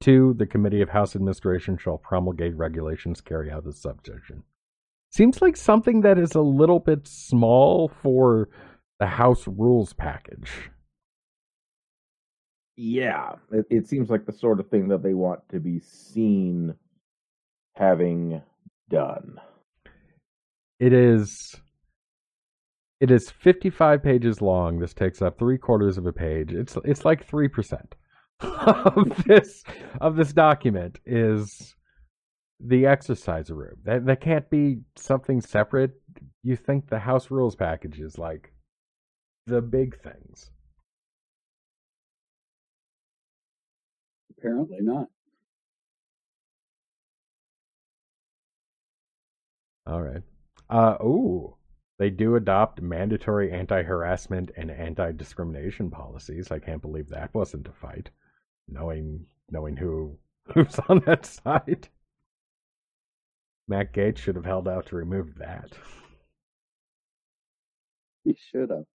[0.00, 4.44] Two, the Committee of House Administration shall promulgate regulations carry out this subsection.
[5.10, 8.48] Seems like something that is a little bit small for
[9.00, 10.70] the House rules package.
[12.76, 16.74] Yeah, it, it seems like the sort of thing that they want to be seen
[17.76, 18.42] having
[18.90, 19.38] done.
[20.80, 21.54] It is
[23.00, 24.78] it is 55 pages long.
[24.78, 26.52] This takes up three quarters of a page.
[26.52, 27.94] It's it's like three percent
[28.40, 29.62] of this
[30.00, 31.74] of this document is
[32.60, 33.76] the exercise room.
[33.84, 35.92] That that can't be something separate.
[36.42, 38.52] You think the House rules package is like
[39.46, 40.50] the big things.
[44.38, 45.08] Apparently not.
[49.86, 50.22] All right.
[50.68, 51.56] Uh ooh.
[51.98, 56.50] They do adopt mandatory anti-harassment and anti-discrimination policies.
[56.50, 58.10] I can't believe that wasn't a fight.
[58.68, 60.18] Knowing knowing who
[60.54, 61.88] who's on that side.
[63.68, 65.72] Matt Gaetz should have held out to remove that.
[68.24, 68.86] He should have.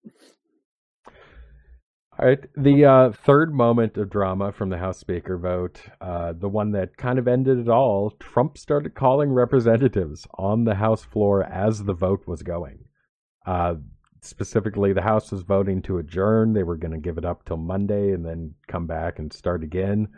[2.19, 2.39] All right.
[2.58, 6.97] The uh, third moment of drama from the House Speaker vote, uh, the one that
[6.97, 11.93] kind of ended it all, Trump started calling representatives on the House floor as the
[11.93, 12.79] vote was going.
[13.45, 13.75] Uh,
[14.19, 16.51] specifically, the House was voting to adjourn.
[16.51, 19.63] They were going to give it up till Monday and then come back and start
[19.63, 20.10] again.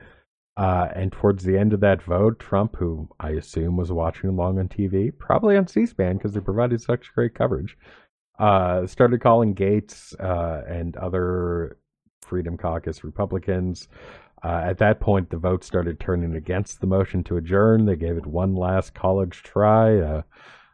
[0.57, 4.57] Uh, and towards the end of that vote, Trump, who I assume was watching along
[4.57, 7.77] on TV, probably on C SPAN because they provided such great coverage,
[8.39, 11.77] uh, started calling Gaetz uh, and other
[12.31, 13.89] Freedom Caucus Republicans.
[14.41, 17.85] Uh, at that point, the vote started turning against the motion to adjourn.
[17.85, 20.21] They gave it one last college try, uh,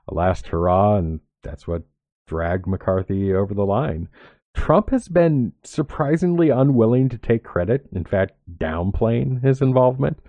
[0.07, 1.81] a last hurrah, and that's what
[2.27, 4.07] dragged McCarthy over the line.
[4.53, 10.19] Trump has been surprisingly unwilling to take credit, in fact, downplaying his involvement,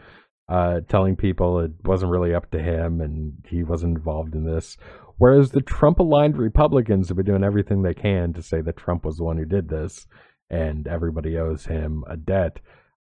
[0.48, 4.78] uh, telling people it wasn't really up to him and he wasn't involved in this.
[5.18, 9.04] Whereas the Trump aligned Republicans have been doing everything they can to say that Trump
[9.04, 10.06] was the one who did this
[10.50, 12.60] and everybody owes him a debt.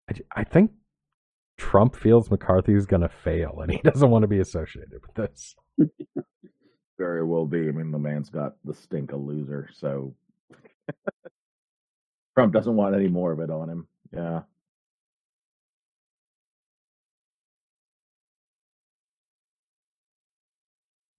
[0.10, 0.72] I, I think
[1.58, 5.14] Trump feels McCarthy is going to fail and he doesn't want to be associated with
[5.16, 5.56] this.
[6.98, 7.68] Very well be.
[7.68, 10.16] I mean, the man's got the stink of loser, so
[12.36, 13.88] Trump doesn't want any more of it on him.
[14.12, 14.42] Yeah.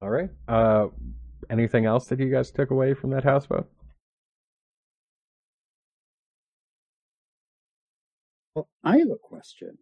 [0.03, 0.31] All right.
[0.49, 0.89] Uh,
[1.51, 3.69] anything else that you guys took away from that house vote?
[8.59, 9.79] Well, I have a question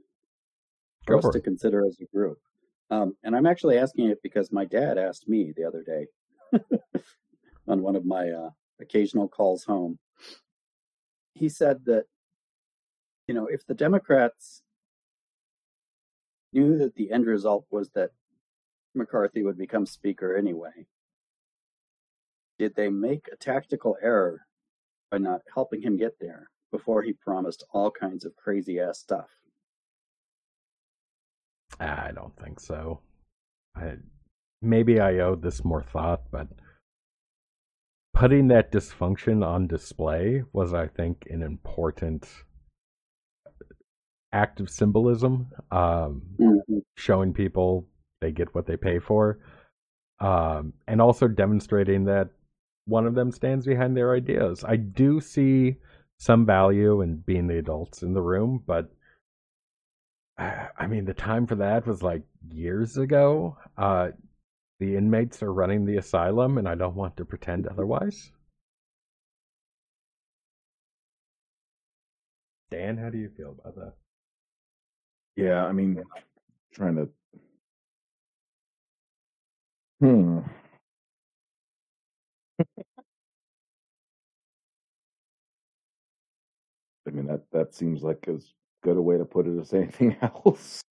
[1.07, 1.45] for Go us for to it.
[1.45, 2.37] consider as a group.
[2.91, 6.09] Um, and I'm actually asking it because my dad asked me the other day
[7.69, 9.99] on one of my uh, occasional calls home.
[11.33, 12.05] He said that,
[13.29, 14.61] you know, if the Democrats
[16.53, 18.11] knew that the end result was that
[18.95, 20.87] McCarthy would become Speaker anyway,
[22.59, 24.43] did they make a tactical error
[25.11, 29.29] by not helping him get there before he promised all kinds of crazy ass stuff?
[31.81, 33.01] I don't think so.
[33.77, 33.97] I,
[34.63, 36.49] maybe I owed this more thought, but
[38.15, 42.27] putting that dysfunction on display was, I think, an important
[44.33, 45.49] act of symbolism.
[45.71, 46.83] Um, Mhm.
[46.97, 47.87] showing people
[48.21, 49.39] they get what they pay for,
[50.21, 52.31] um, and also demonstrating that
[52.87, 54.65] one of them stands behind their ideas.
[54.65, 55.77] I do see
[56.19, 58.91] some value in being the adults in the room, but
[60.39, 63.57] I mean, the time for that was like years ago.
[63.77, 64.11] Uh,
[64.79, 68.31] the inmates are running the asylum, and I don't want to pretend otherwise.
[72.71, 73.95] Dan, how do you feel about that?
[75.37, 76.03] Yeah, I mean,
[76.73, 77.09] trying to.
[80.01, 80.41] Hmm.
[87.07, 90.17] I mean that that seems like as good a way to put it as anything
[90.23, 90.83] else.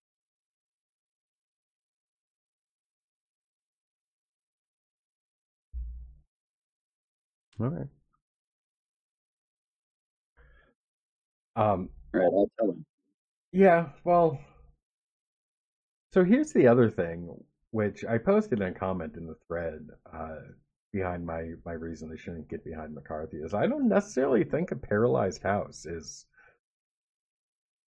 [7.60, 7.88] All right.
[11.56, 12.86] Um, All right, I'll tell him.
[13.54, 14.40] Yeah, well,
[16.14, 20.38] so here's the other thing, which I posted in a comment in the thread uh,
[20.96, 24.78] behind my my reason they shouldn't get behind McCarthy is I don't necessarily think a
[24.78, 26.26] paralyzed house is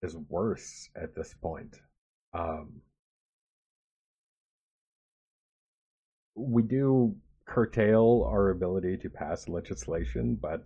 [0.01, 1.75] is worse at this point.
[2.33, 2.81] Um,
[6.35, 7.15] we do
[7.45, 10.63] curtail our ability to pass legislation, but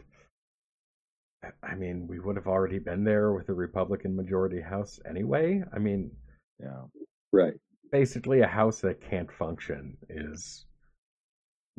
[1.61, 5.61] I mean, we would have already been there with a Republican majority House anyway.
[5.73, 6.11] I mean,
[6.59, 6.83] Yeah.
[7.31, 7.53] Right.
[7.91, 10.65] basically, a House that can't function is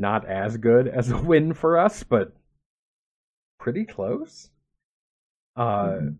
[0.00, 2.34] not as good as a win for us, but
[3.58, 4.50] pretty close.
[5.54, 6.18] Uh, Mhm.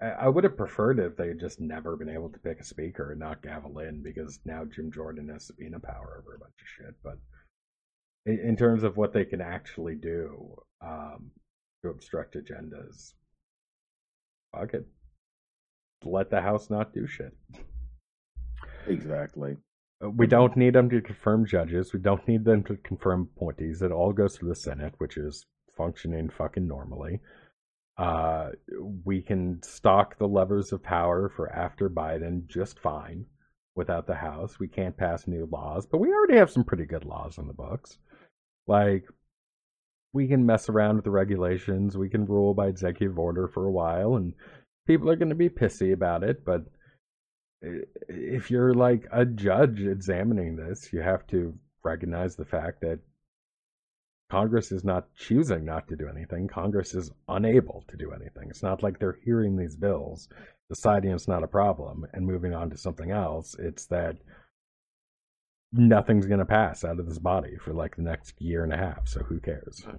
[0.00, 2.64] I, I would have preferred if they had just never been able to pick a
[2.64, 6.54] speaker and not gavel in because now Jim Jordan has subpoena power over a bunch
[6.62, 6.94] of shit.
[7.02, 7.18] But
[8.24, 11.32] in, in terms of what they can actually do um,
[11.82, 13.14] to obstruct agendas,
[14.54, 14.86] fuck it.
[16.04, 17.36] Let the House not do shit.
[18.86, 19.56] Exactly.
[20.00, 21.92] We don't need them to confirm judges.
[21.92, 23.82] We don't need them to confirm appointees.
[23.82, 25.44] It all goes through the Senate, which is
[25.76, 27.20] functioning fucking normally.
[27.96, 28.50] Uh,
[29.04, 33.26] we can stock the levers of power for after Biden just fine
[33.74, 34.60] without the House.
[34.60, 37.52] We can't pass new laws, but we already have some pretty good laws on the
[37.52, 37.98] books.
[38.68, 39.04] Like,
[40.12, 41.96] we can mess around with the regulations.
[41.96, 44.32] We can rule by executive order for a while, and
[44.86, 46.66] people are going to be pissy about it, but
[47.60, 53.00] if you're like a judge examining this, you have to recognize the fact that
[54.30, 56.48] Congress is not choosing not to do anything.
[56.48, 58.48] Congress is unable to do anything.
[58.50, 60.28] It's not like they're hearing these bills,
[60.68, 63.56] deciding it's not a problem, and moving on to something else.
[63.58, 64.16] It's that
[65.72, 68.76] nothing's going to pass out of this body for like the next year and a
[68.76, 69.08] half.
[69.08, 69.82] So who cares?
[69.86, 69.92] I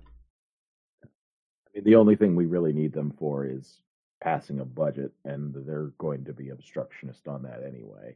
[1.74, 3.82] mean, the only thing we really need them for is
[4.22, 8.16] passing a budget, and they're going to be obstructionist on that anyway,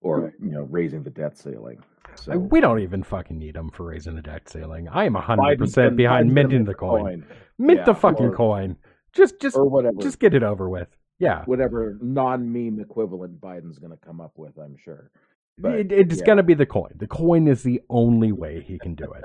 [0.00, 1.82] or you know, raising the debt ceiling.
[2.14, 4.88] So We don't even fucking need them for raising the debt ceiling.
[4.88, 7.26] I am Biden's 100% gonna- behind Biden's minting mint the coin.
[7.58, 8.76] Mint Yeah, the fucking or- coin.
[9.12, 9.56] Just just
[10.00, 10.88] just get it over with.
[11.18, 11.42] Yeah.
[11.46, 14.56] whatever non-meme equivalent Biden's going to come up with.
[14.56, 15.10] I'm sure.
[15.58, 16.24] But, It, it's yeah.
[16.26, 16.92] going to be the coin.
[16.94, 19.24] The coin is the only way he can do it.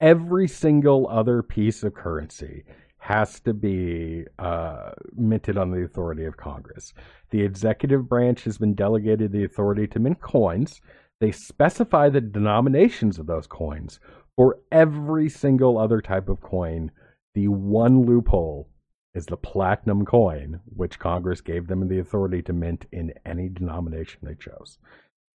[0.00, 2.64] Every single other piece of currency
[3.10, 6.92] has to be uh, minted on the authority of Congress.
[7.30, 10.80] The executive branch has been delegated the authority to mint coins.
[11.20, 13.98] They specify the denominations of those coins
[14.36, 16.92] for every single other type of coin.
[17.34, 18.68] The one loophole
[19.14, 24.20] is the platinum coin, which Congress gave them the authority to mint in any denomination
[24.22, 24.78] they chose.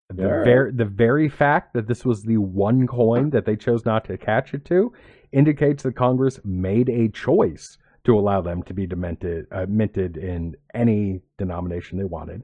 [0.09, 0.43] The, Yeah.
[0.43, 4.13] ver- the very fact that this was the one coin that they chose not to
[4.13, 4.93] attach it to
[5.33, 10.55] indicates that Congress made a choice to allow them to be demented, uh, minted in
[10.73, 12.43] any denomination they wanted.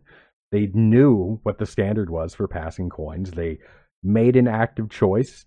[0.51, 3.31] They knew what the standard was for passing coins.
[3.31, 3.59] They
[4.01, 5.45] made an active choice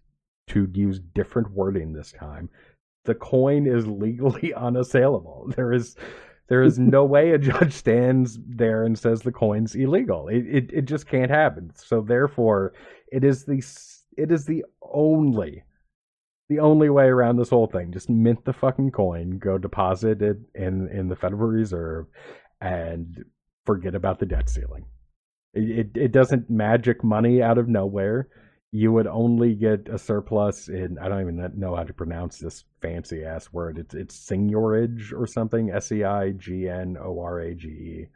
[0.49, 2.49] to use different wording this time.
[3.05, 5.53] The coin is legally unassailable.
[5.57, 5.97] There is
[6.49, 10.29] there is no way a judge stands there and says the coin's illegal.
[10.29, 11.73] It, it it just can't happen.
[11.75, 12.75] So therefore,
[13.11, 13.65] it is the
[14.17, 15.65] it is the only
[16.53, 17.93] the only way around this whole thing.
[17.93, 22.07] Just mint the fucking coin, go deposit it in in the Federal Reserve,
[22.61, 23.25] and
[23.65, 24.85] forget about the debt ceiling.
[25.55, 28.29] It, it, it doesn't magic money out of nowhere.
[28.71, 32.65] You would only get a surplus in I don't even know how to pronounce this
[32.81, 33.79] fancy ass word.
[33.79, 35.71] It's it's seigniorage or something.
[35.71, 38.07] S E I G N O R A G E.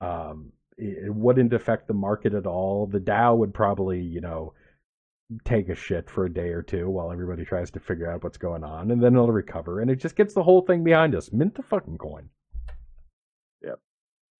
[0.00, 2.86] Um, it, it wouldn't affect the market at all.
[2.86, 4.54] The Dow would probably you know
[5.44, 8.38] take a shit for a day or two while everybody tries to figure out what's
[8.38, 11.32] going on, and then it'll recover, and it just gets the whole thing behind us.
[11.32, 12.28] Mint the fucking coin.
[13.62, 13.78] Yep.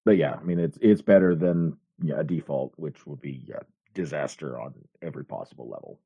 [0.05, 3.61] But yeah, I mean it's it's better than yeah, a default, which would be yeah,
[3.95, 6.01] disaster on every possible level.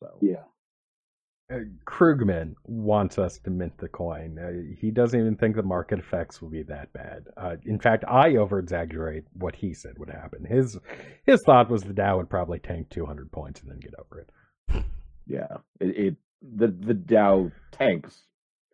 [0.00, 0.44] So Yeah.
[1.52, 4.38] Uh, Krugman wants us to mint the coin.
[4.38, 7.26] Uh, he doesn't even think the market effects will be that bad.
[7.36, 10.44] Uh, in fact, I over exaggerate what he said would happen.
[10.44, 10.78] His
[11.26, 14.30] his thought was the Dow would probably tank 200 points and then get over it.
[15.26, 18.22] yeah, it, it the the Dow tanks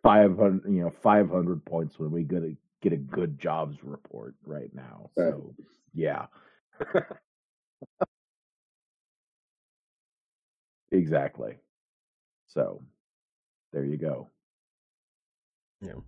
[0.03, 3.77] five hundred you know five hundred points when we get a get a good jobs
[3.83, 5.09] report right now.
[5.17, 5.31] Right.
[5.31, 5.53] So
[5.93, 6.27] yeah.
[10.91, 11.57] exactly.
[12.53, 12.83] So
[13.71, 14.29] there you go.
[15.81, 16.01] Yeah.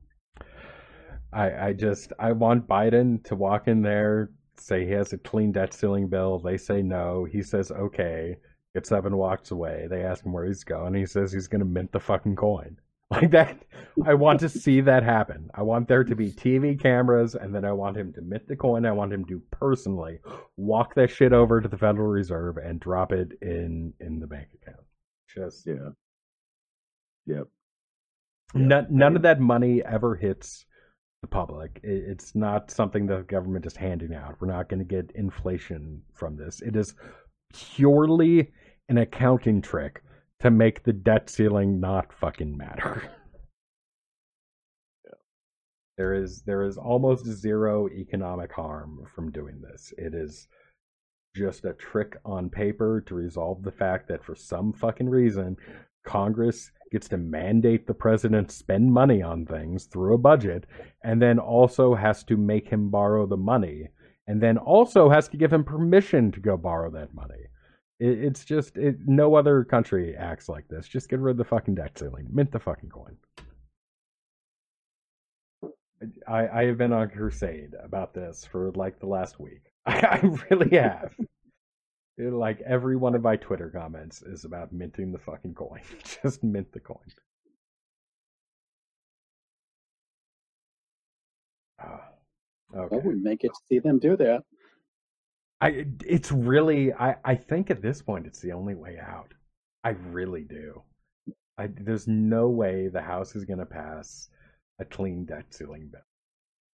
[1.31, 5.51] I I just I want Biden to walk in there, say he has a clean
[5.51, 6.39] debt ceiling bill.
[6.39, 7.25] They say no.
[7.25, 8.37] He says okay.
[8.73, 9.87] Gets up and walks away.
[9.89, 10.95] They ask him where he's going.
[10.95, 12.77] He says he's going to mint the fucking coin.
[13.11, 13.63] Like that.
[14.07, 15.51] I want to see that happen.
[15.53, 18.55] I want there to be TV cameras, and then I want him to mint the
[18.55, 18.87] coin.
[18.87, 20.17] I want him to personally
[20.57, 24.47] walk that shit over to the Federal Reserve and drop it in in the bank
[24.55, 24.83] account.
[25.27, 25.89] Just Yeah.
[27.25, 27.47] Yep.
[28.53, 30.65] none, none of that money ever hits
[31.21, 31.79] the public.
[31.83, 34.35] It, it's not something the government is handing out.
[34.39, 36.61] We're not going to get inflation from this.
[36.61, 36.93] It is
[37.53, 38.51] purely
[38.89, 40.03] an accounting trick
[40.41, 43.09] to make the debt ceiling not fucking matter.
[45.95, 49.93] There is there is almost zero economic harm from doing this.
[49.97, 50.47] It is
[51.35, 55.55] just a trick on paper to resolve the fact that for some fucking reason
[56.03, 60.65] Congress gets to mandate the president spend money on things through a budget
[61.03, 63.87] and then also has to make him borrow the money
[64.27, 67.47] and then also has to give him permission to go borrow that money.
[67.99, 70.87] It, it's just it, no other country acts like this.
[70.87, 72.27] Just get rid of the fucking debt ceiling.
[72.31, 73.17] Mint the fucking coin.
[76.27, 79.61] I, I have been on crusade about this for like the last week.
[79.85, 81.13] I, I really have.
[82.17, 85.81] Like every one of my Twitter comments is about minting the fucking coin.
[86.23, 86.97] Just mint the coin.
[91.81, 92.09] Ah,
[92.75, 92.95] okay.
[92.95, 94.43] Well, we may get to see them do that.
[95.59, 99.33] I it's really I I think at this point it's the only way out.
[99.83, 100.83] I really do.
[101.57, 104.29] I there's no way the House is going to pass
[104.79, 106.01] a clean debt ceiling bill.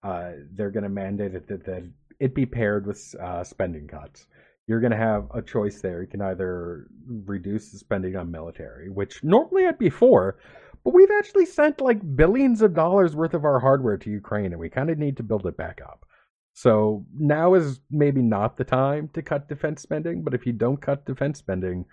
[0.02, 1.84] Uh, they're going to mandate it that, that
[2.20, 4.28] it be paired with uh, spending cuts.
[4.70, 6.00] You're going to have a choice there.
[6.00, 10.38] You can either reduce the spending on military, which normally I'd be for,
[10.84, 14.60] but we've actually sent like billions of dollars worth of our hardware to Ukraine, and
[14.60, 16.06] we kind of need to build it back up.
[16.54, 20.80] So now is maybe not the time to cut defense spending, but if you don't
[20.80, 21.86] cut defense spending,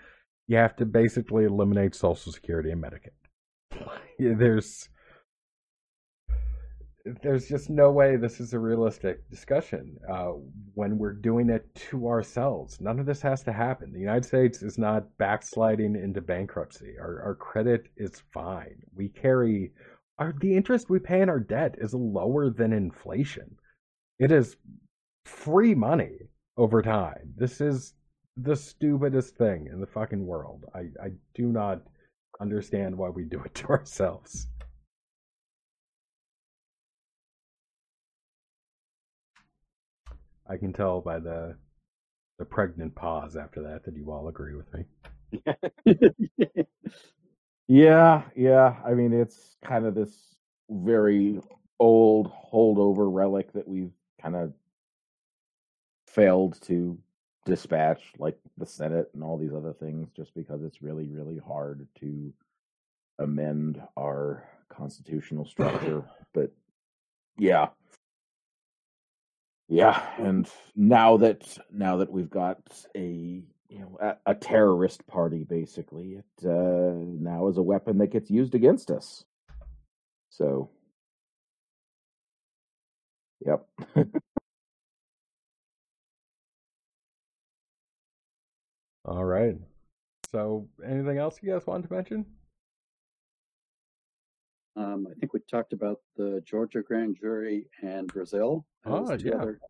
[0.46, 3.88] you have to basically eliminate Social Security and Medicaid.
[4.38, 4.90] There's
[7.22, 10.32] there's just no way this is a realistic discussion uh,
[10.74, 12.80] when we're doing it to ourselves.
[12.80, 13.92] None of this has to happen.
[13.92, 16.94] The United States is not backsliding into bankruptcy.
[17.00, 18.76] Our, our credit is fine.
[18.94, 19.72] We carry
[20.18, 23.56] our the interest we pay on our debt is lower than inflation.
[24.18, 24.56] It is
[25.26, 26.18] free money
[26.56, 27.34] over time.
[27.36, 27.94] This is
[28.36, 30.64] the stupidest thing in the fucking world.
[30.74, 31.82] I, I do not
[32.40, 34.48] understand why we do it to ourselves.
[40.48, 41.56] I can tell by the
[42.38, 44.84] the pregnant pause after that that you all agree with me.
[47.68, 48.76] Yeah, yeah.
[48.86, 50.36] I mean, it's kind of this
[50.70, 51.40] very
[51.80, 54.52] old holdover relic that we've kind of
[56.06, 56.98] failed to
[57.44, 61.86] dispatch, like the Senate and all these other things, just because it's really, really hard
[62.00, 62.32] to
[63.18, 66.04] amend our constitutional structure.
[66.32, 66.52] but
[67.38, 67.68] yeah.
[69.68, 72.58] Yeah, and now that now that we've got
[72.96, 78.08] a you know a, a terrorist party, basically, it uh, now is a weapon that
[78.08, 79.24] gets used against us.
[80.30, 80.70] So,
[83.44, 83.66] yep.
[89.04, 89.56] All right.
[90.32, 92.26] So, anything else you guys wanted to mention?
[94.76, 98.66] Um, I think we talked about the Georgia grand jury and Brazil.
[98.84, 99.32] Oh, yeah.
[99.36, 99.60] other-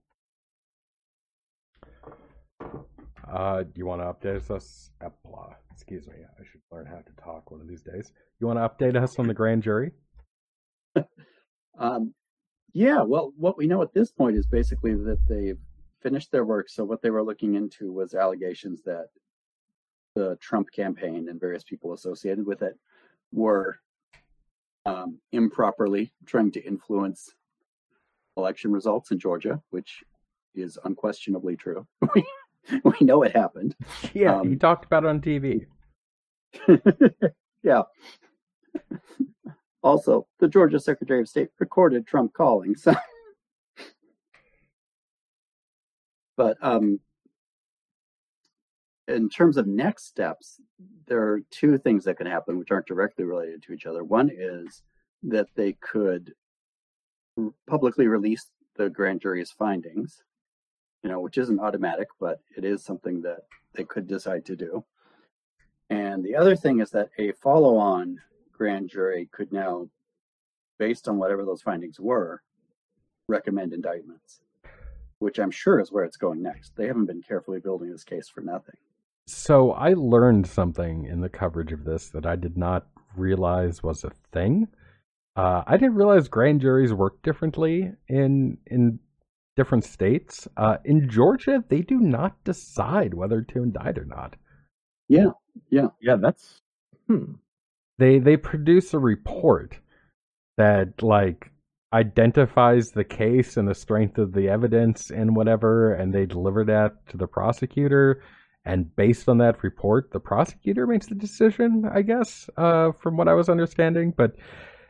[3.29, 4.91] Uh, do you want to update us?
[5.25, 6.15] Blah, excuse me.
[6.39, 8.13] I should learn how to talk one of these days.
[8.41, 9.93] You want to update us on the grand jury?
[11.79, 12.15] Um,
[12.73, 15.59] yeah, well, what we know at this point is basically that they've
[16.03, 16.71] finished their work.
[16.71, 19.09] So what they were looking into was allegations that
[20.15, 22.79] the Trump campaign and various people associated with it
[23.31, 23.79] were
[24.87, 27.35] um, improperly trying to influence
[28.37, 30.03] election results in Georgia, which
[30.55, 31.87] is unquestionably true.
[32.15, 32.25] we,
[33.01, 33.75] know it happened.
[34.15, 35.67] Yeah, Um, you talked about it on TV.
[37.63, 37.83] yeah.
[39.83, 42.77] Also, the Georgia Secretary of State recorded Trump calling.
[42.77, 42.95] So,
[46.37, 47.01] but um,
[49.09, 50.61] in terms of next steps,
[51.07, 54.03] there are two things that can happen which aren't directly related to each other.
[54.03, 54.83] One is
[55.23, 56.35] that they could
[57.67, 60.23] publicly release the grand jury's findings,
[61.03, 63.41] you know, which isn't automatic, but it is something that
[63.75, 64.85] they could decide to do.
[65.91, 68.21] And the other thing is that a follow on
[68.53, 69.89] grand jury could now,
[70.79, 72.43] based on whatever those findings were,
[73.29, 74.41] recommend indictments,
[75.21, 76.75] which I'm sure is where it's going next.
[76.75, 78.77] They haven't been carefully building this case for nothing.
[79.27, 84.05] So I learned something in the coverage of this that I did not realize was
[84.05, 84.69] a thing.
[85.35, 89.01] Uh, I didn't realize grand juries work differently in in
[89.57, 90.47] different states.
[90.57, 94.37] Uh, in Georgia, they do not decide whether to indict or not.
[95.09, 95.31] Yeah,
[95.71, 96.17] yeah, yeah.
[96.17, 96.61] that's
[97.07, 97.33] hmm.
[97.99, 99.79] They they produce a report
[100.57, 101.51] that like
[101.93, 107.07] identifies the case and the strength of the evidence and whatever, and they deliver that
[107.09, 108.23] to the prosecutor.
[108.67, 113.29] And based on that report, the prosecutor makes the decision, I guess, uh, from what
[113.29, 114.13] I was understanding.
[114.15, 114.35] But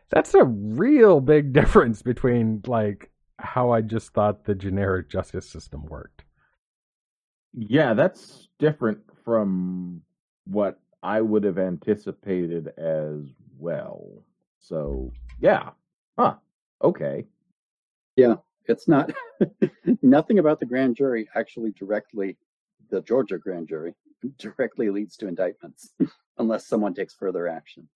[0.09, 5.85] that's a real big difference between like how I just thought the generic justice system
[5.85, 6.25] worked.
[7.53, 10.01] Yeah, that's different from
[10.47, 13.21] what I would have anticipated as
[13.59, 14.25] well.
[14.59, 15.71] So, yeah.
[16.19, 16.37] Huh.
[16.83, 17.27] Okay.
[18.17, 19.13] Yeah, it's not
[20.03, 22.39] nothing about the grand jury actually directly,
[22.91, 23.95] the Georgia grand jury
[24.39, 25.93] directly leads to indictments
[26.39, 27.89] unless someone takes further action.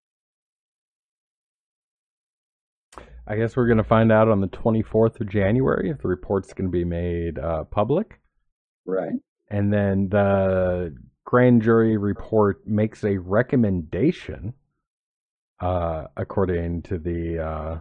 [3.27, 6.53] I guess we're going to find out on the 24th of January if the report's
[6.53, 8.19] going to be made uh, public.
[8.87, 9.13] Right.
[9.49, 14.55] and then the grand jury report makes a recommendation
[15.61, 17.79] uh according to the uh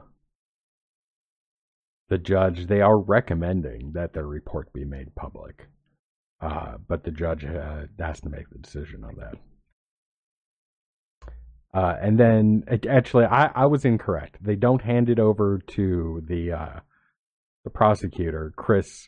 [2.10, 5.68] the judge they are recommending that their report be made public
[6.42, 9.36] uh but the judge uh, has to make the decision on that
[11.74, 16.24] uh and then it, actually i i was incorrect they don't hand it over to
[16.28, 16.80] the uh
[17.64, 19.08] the prosecutor chris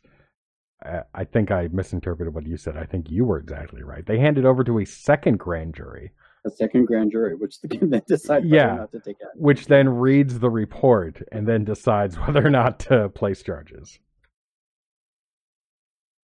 [0.83, 2.75] I- I think I misinterpreted what you said.
[2.75, 4.03] I think you were exactly right.
[4.03, 6.11] They hand it over to a second grand jury,
[6.43, 8.73] A second grand jury, which then decide whether Yeah.
[8.73, 9.29] or not to take action.
[9.39, 13.99] which then reads the report and then decides whether or not to place charges.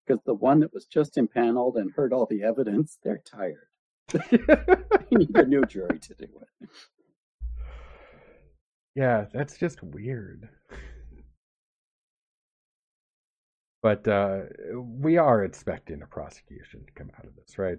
[0.08, 3.68] Because the one that was just impaneled and heard all the evidence, they're tired.
[5.10, 6.70] They need a new jury to do it.
[8.95, 10.49] yeah, that's just weird.
[13.82, 14.39] But uh,
[14.76, 17.78] we are expecting a prosecution to come out of this, right?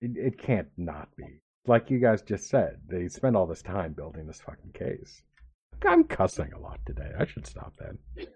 [0.00, 1.40] It, it can't not be.
[1.66, 5.22] Like you guys just said, they spent all this time building this fucking case.
[5.86, 7.10] I'm cussing a lot today.
[7.18, 8.26] I should stop that.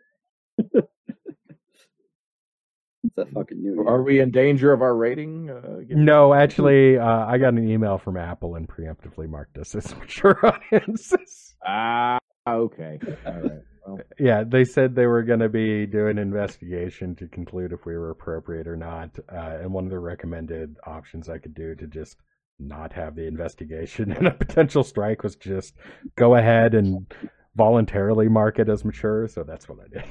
[3.04, 3.86] It's a fucking new year.
[3.88, 5.50] Are we in danger of our rating?
[5.50, 9.94] Uh, No, actually, uh, I got an email from Apple and preemptively marked us as
[9.98, 11.54] mature audiences.
[11.66, 12.98] Ah, okay.
[13.26, 13.62] All right.
[13.86, 17.84] Well, Yeah, they said they were going to be doing an investigation to conclude if
[17.84, 19.10] we were appropriate or not.
[19.32, 22.16] Uh, and one of the recommended options I could do to just
[22.60, 25.74] not have the investigation and a potential strike was just
[26.14, 27.12] go ahead and
[27.56, 29.26] voluntarily mark it as mature.
[29.26, 30.04] So that's what I did.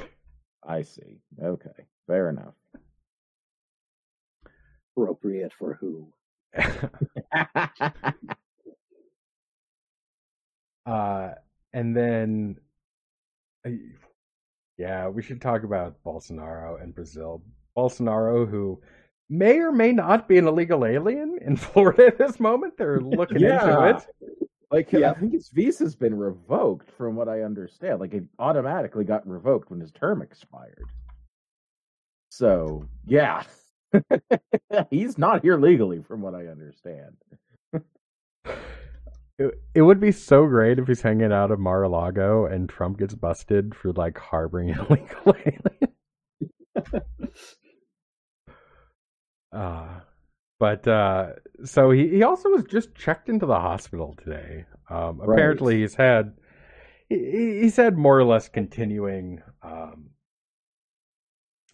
[0.68, 1.22] I see.
[1.42, 1.86] Okay.
[2.08, 2.54] Fair enough.
[4.96, 6.08] Appropriate for who?
[10.86, 11.30] uh,
[11.74, 12.58] and then
[14.78, 17.42] Yeah, we should talk about Bolsonaro and Brazil.
[17.78, 18.82] Bolsonaro, who
[19.30, 22.78] may or may not be an illegal alien in Florida at this moment.
[22.78, 23.66] They're looking Yeah.
[23.70, 24.06] into it.
[24.72, 25.12] Like Yeah.
[25.12, 28.00] I think his visa's been revoked, from what I understand.
[28.00, 30.90] Like it automatically got revoked when his term expired.
[32.30, 33.44] So yeah,
[34.90, 37.16] he's not here legally, from what I understand.
[39.40, 43.16] It, it would be so great if he's hanging out at Mar-a-Lago and Trump gets
[43.16, 47.04] busted for like harboring illegal alien.
[49.52, 50.00] Uh,
[50.60, 51.30] but uh,
[51.66, 54.66] so he, he also was just checked into the hospital today.
[54.90, 55.34] Um, Right.
[55.36, 56.34] apparently, he's had
[57.10, 60.11] he, he- he's had more or less continuing um,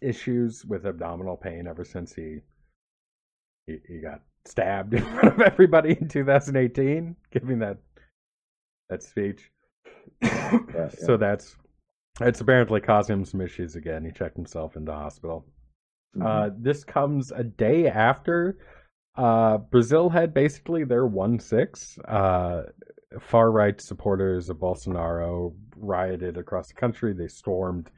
[0.02, 2.40] issues with abdominal pain ever since he,
[3.66, 7.78] he he got stabbed in front of everybody in 2018, giving that
[8.90, 9.52] that speech.
[11.00, 11.56] So that's
[12.22, 14.06] it's apparently caused him some issues again.
[14.06, 15.46] He checked himself into hospital.
[16.16, 16.26] Mhm.
[16.26, 18.58] Uh, this comes a day after
[19.18, 21.98] uh, Brazil had basically their one six.
[22.00, 22.64] Uh,
[23.20, 27.14] far right supporters of Bolsonaro rioted across the country.
[27.14, 27.90] They stormed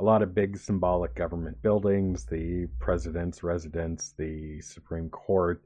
[0.00, 5.62] a lot of big symbolic government buildings, the president's residence, the Supreme Court,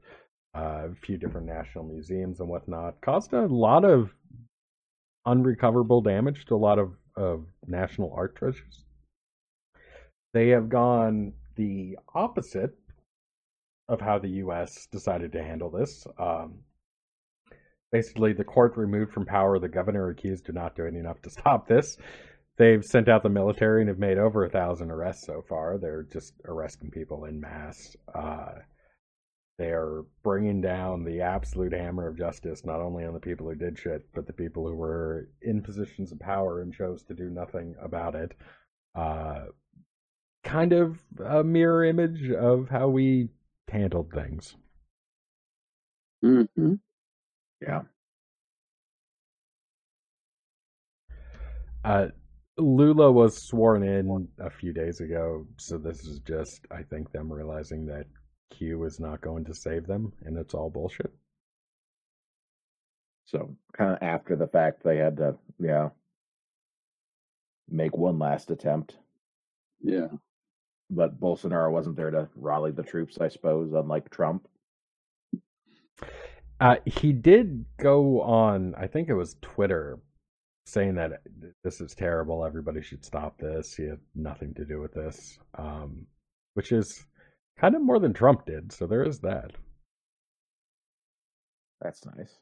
[0.53, 2.99] uh, a few different national museums and whatnot.
[2.99, 4.13] Caused a lot of
[5.25, 8.83] unrecoverable damage to a lot of, of national art treasures.
[10.33, 12.75] They have gone the opposite
[13.87, 14.87] of how the U.S.
[14.91, 16.05] decided to handle this.
[16.19, 16.55] Um,
[17.93, 21.69] basically, the court removed from power the governor accused of not doing enough to stop
[21.69, 21.97] this.
[22.57, 25.77] They've sent out the military and have made over a thousand arrests so far.
[25.77, 27.95] They're just arresting people in mass.
[28.13, 28.53] Uh,
[29.57, 33.77] they're bringing down the absolute hammer of justice, not only on the people who did
[33.77, 37.75] shit, but the people who were in positions of power and chose to do nothing
[37.81, 38.33] about it.
[38.95, 39.45] Uh,
[40.43, 43.29] kind of a mirror image of how we
[43.69, 44.55] handled things.
[46.21, 46.75] hmm
[47.61, 47.83] yeah.
[51.83, 52.07] Uh,
[52.57, 57.31] Lula was sworn in a few days ago, so this is just, I think, them
[57.31, 58.05] realizing that
[58.51, 61.11] Q is not going to save them, and it's all bullshit.
[63.25, 65.89] So kind of after the fact, they had to yeah
[67.67, 68.97] make one last attempt,
[69.81, 70.07] Yeah.
[70.91, 74.47] but Bolsonaro wasn't there to rally the troops, I suppose, unlike Trump.
[76.59, 79.97] Uh, he did go on, I think it was Twitter,
[80.65, 81.21] saying that
[81.63, 82.45] this is terrible.
[82.45, 83.75] Everybody should stop this.
[83.75, 86.05] He had nothing to do with this, um,
[86.55, 87.05] which is
[87.59, 88.71] kind of more than Trump did.
[88.71, 89.51] So there is that.
[91.81, 92.39] That's nice.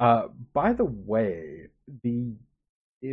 [0.00, 1.68] Uh, by the way,
[2.04, 2.34] the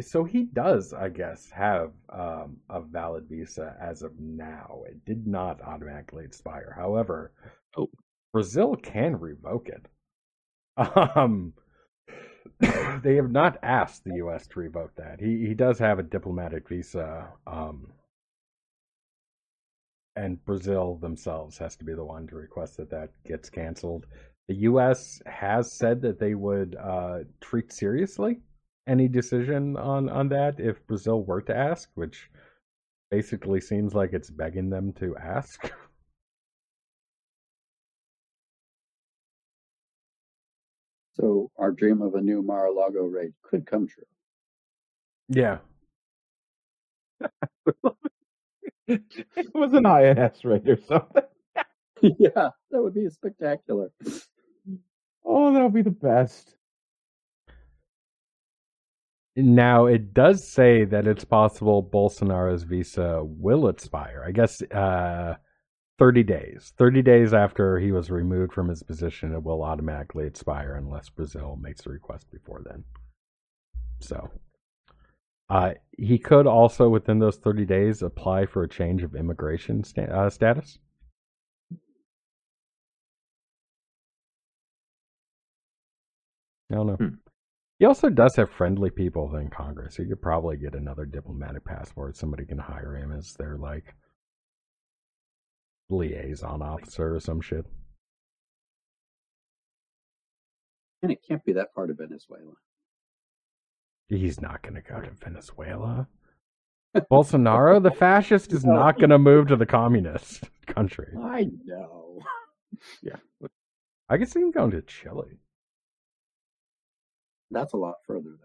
[0.01, 4.81] so he does, I guess, have um, a valid visa as of now.
[4.87, 6.73] It did not automatically expire.
[6.75, 7.31] However,
[7.77, 7.89] Oh.
[8.33, 9.87] Brazil can revoke it.
[11.15, 11.53] Um,
[12.59, 14.47] they have not asked the U.S.
[14.47, 15.19] to revoke that.
[15.19, 17.27] He he does have a diplomatic visa.
[17.47, 17.91] Um,
[20.15, 24.05] and Brazil themselves has to be the one to request that that gets canceled.
[24.47, 25.21] The U.S.
[25.25, 28.39] has said that they would uh, treat seriously
[28.87, 32.29] any decision on on that if Brazil were to ask, which
[33.11, 35.71] basically seems like it's begging them to ask.
[41.25, 44.03] So our dream of a new Mar-a-Lago raid could come true.
[45.27, 45.57] yeah,
[48.87, 51.23] it was an INS raid or something.
[52.19, 53.89] yeah, that would be spectacular.
[55.25, 56.57] Oh, that would be the best.
[59.35, 64.23] Now it does say that it's possible Bolsonaro's visa will expire.
[64.27, 65.37] I guess uh,
[65.97, 66.73] thirty days.
[66.77, 71.57] Thirty days after he was removed from his position, it will automatically expire unless Brazil
[71.61, 72.83] makes a request before then.
[73.99, 74.29] So,
[75.49, 80.03] uh, he could also within those thirty days apply for a change of immigration sta-
[80.03, 80.79] uh, status.
[86.71, 86.95] I don't know.
[86.95, 87.15] Hmm.
[87.79, 89.97] He also does have friendly people in Congress.
[89.97, 92.15] He could probably get another diplomatic passport.
[92.15, 93.93] Somebody can hire him as their like
[95.89, 97.65] liaison officer or some shit.
[101.01, 102.53] And it can't be that part of Venezuela.
[104.07, 106.07] He's not going to go to Venezuela.
[107.11, 111.13] Bolsonaro, the fascist, is not going to move to the communist country.
[111.21, 112.19] I know.
[113.01, 113.15] Yeah.
[114.09, 115.39] I could see him going to Chile.
[117.51, 118.35] That's a lot further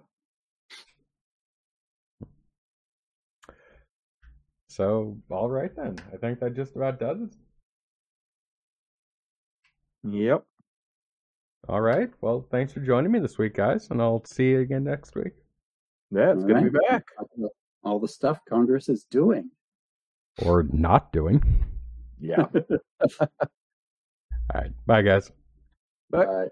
[4.70, 5.96] So, all right then.
[6.14, 7.30] I think that just about does it.
[10.04, 10.44] Yep.
[11.68, 12.08] All right.
[12.20, 15.32] Well, thanks for joining me this week, guys, and I'll see you again next week.
[16.12, 17.04] Yeah, it's All good to be back.
[17.82, 19.50] All the stuff Congress is doing.
[20.46, 21.42] Or not doing.
[22.20, 22.46] Yeah.
[23.20, 23.28] All
[24.54, 24.86] right.
[24.86, 25.32] Bye, guys.
[26.10, 26.26] Bye.
[26.26, 26.46] Bye.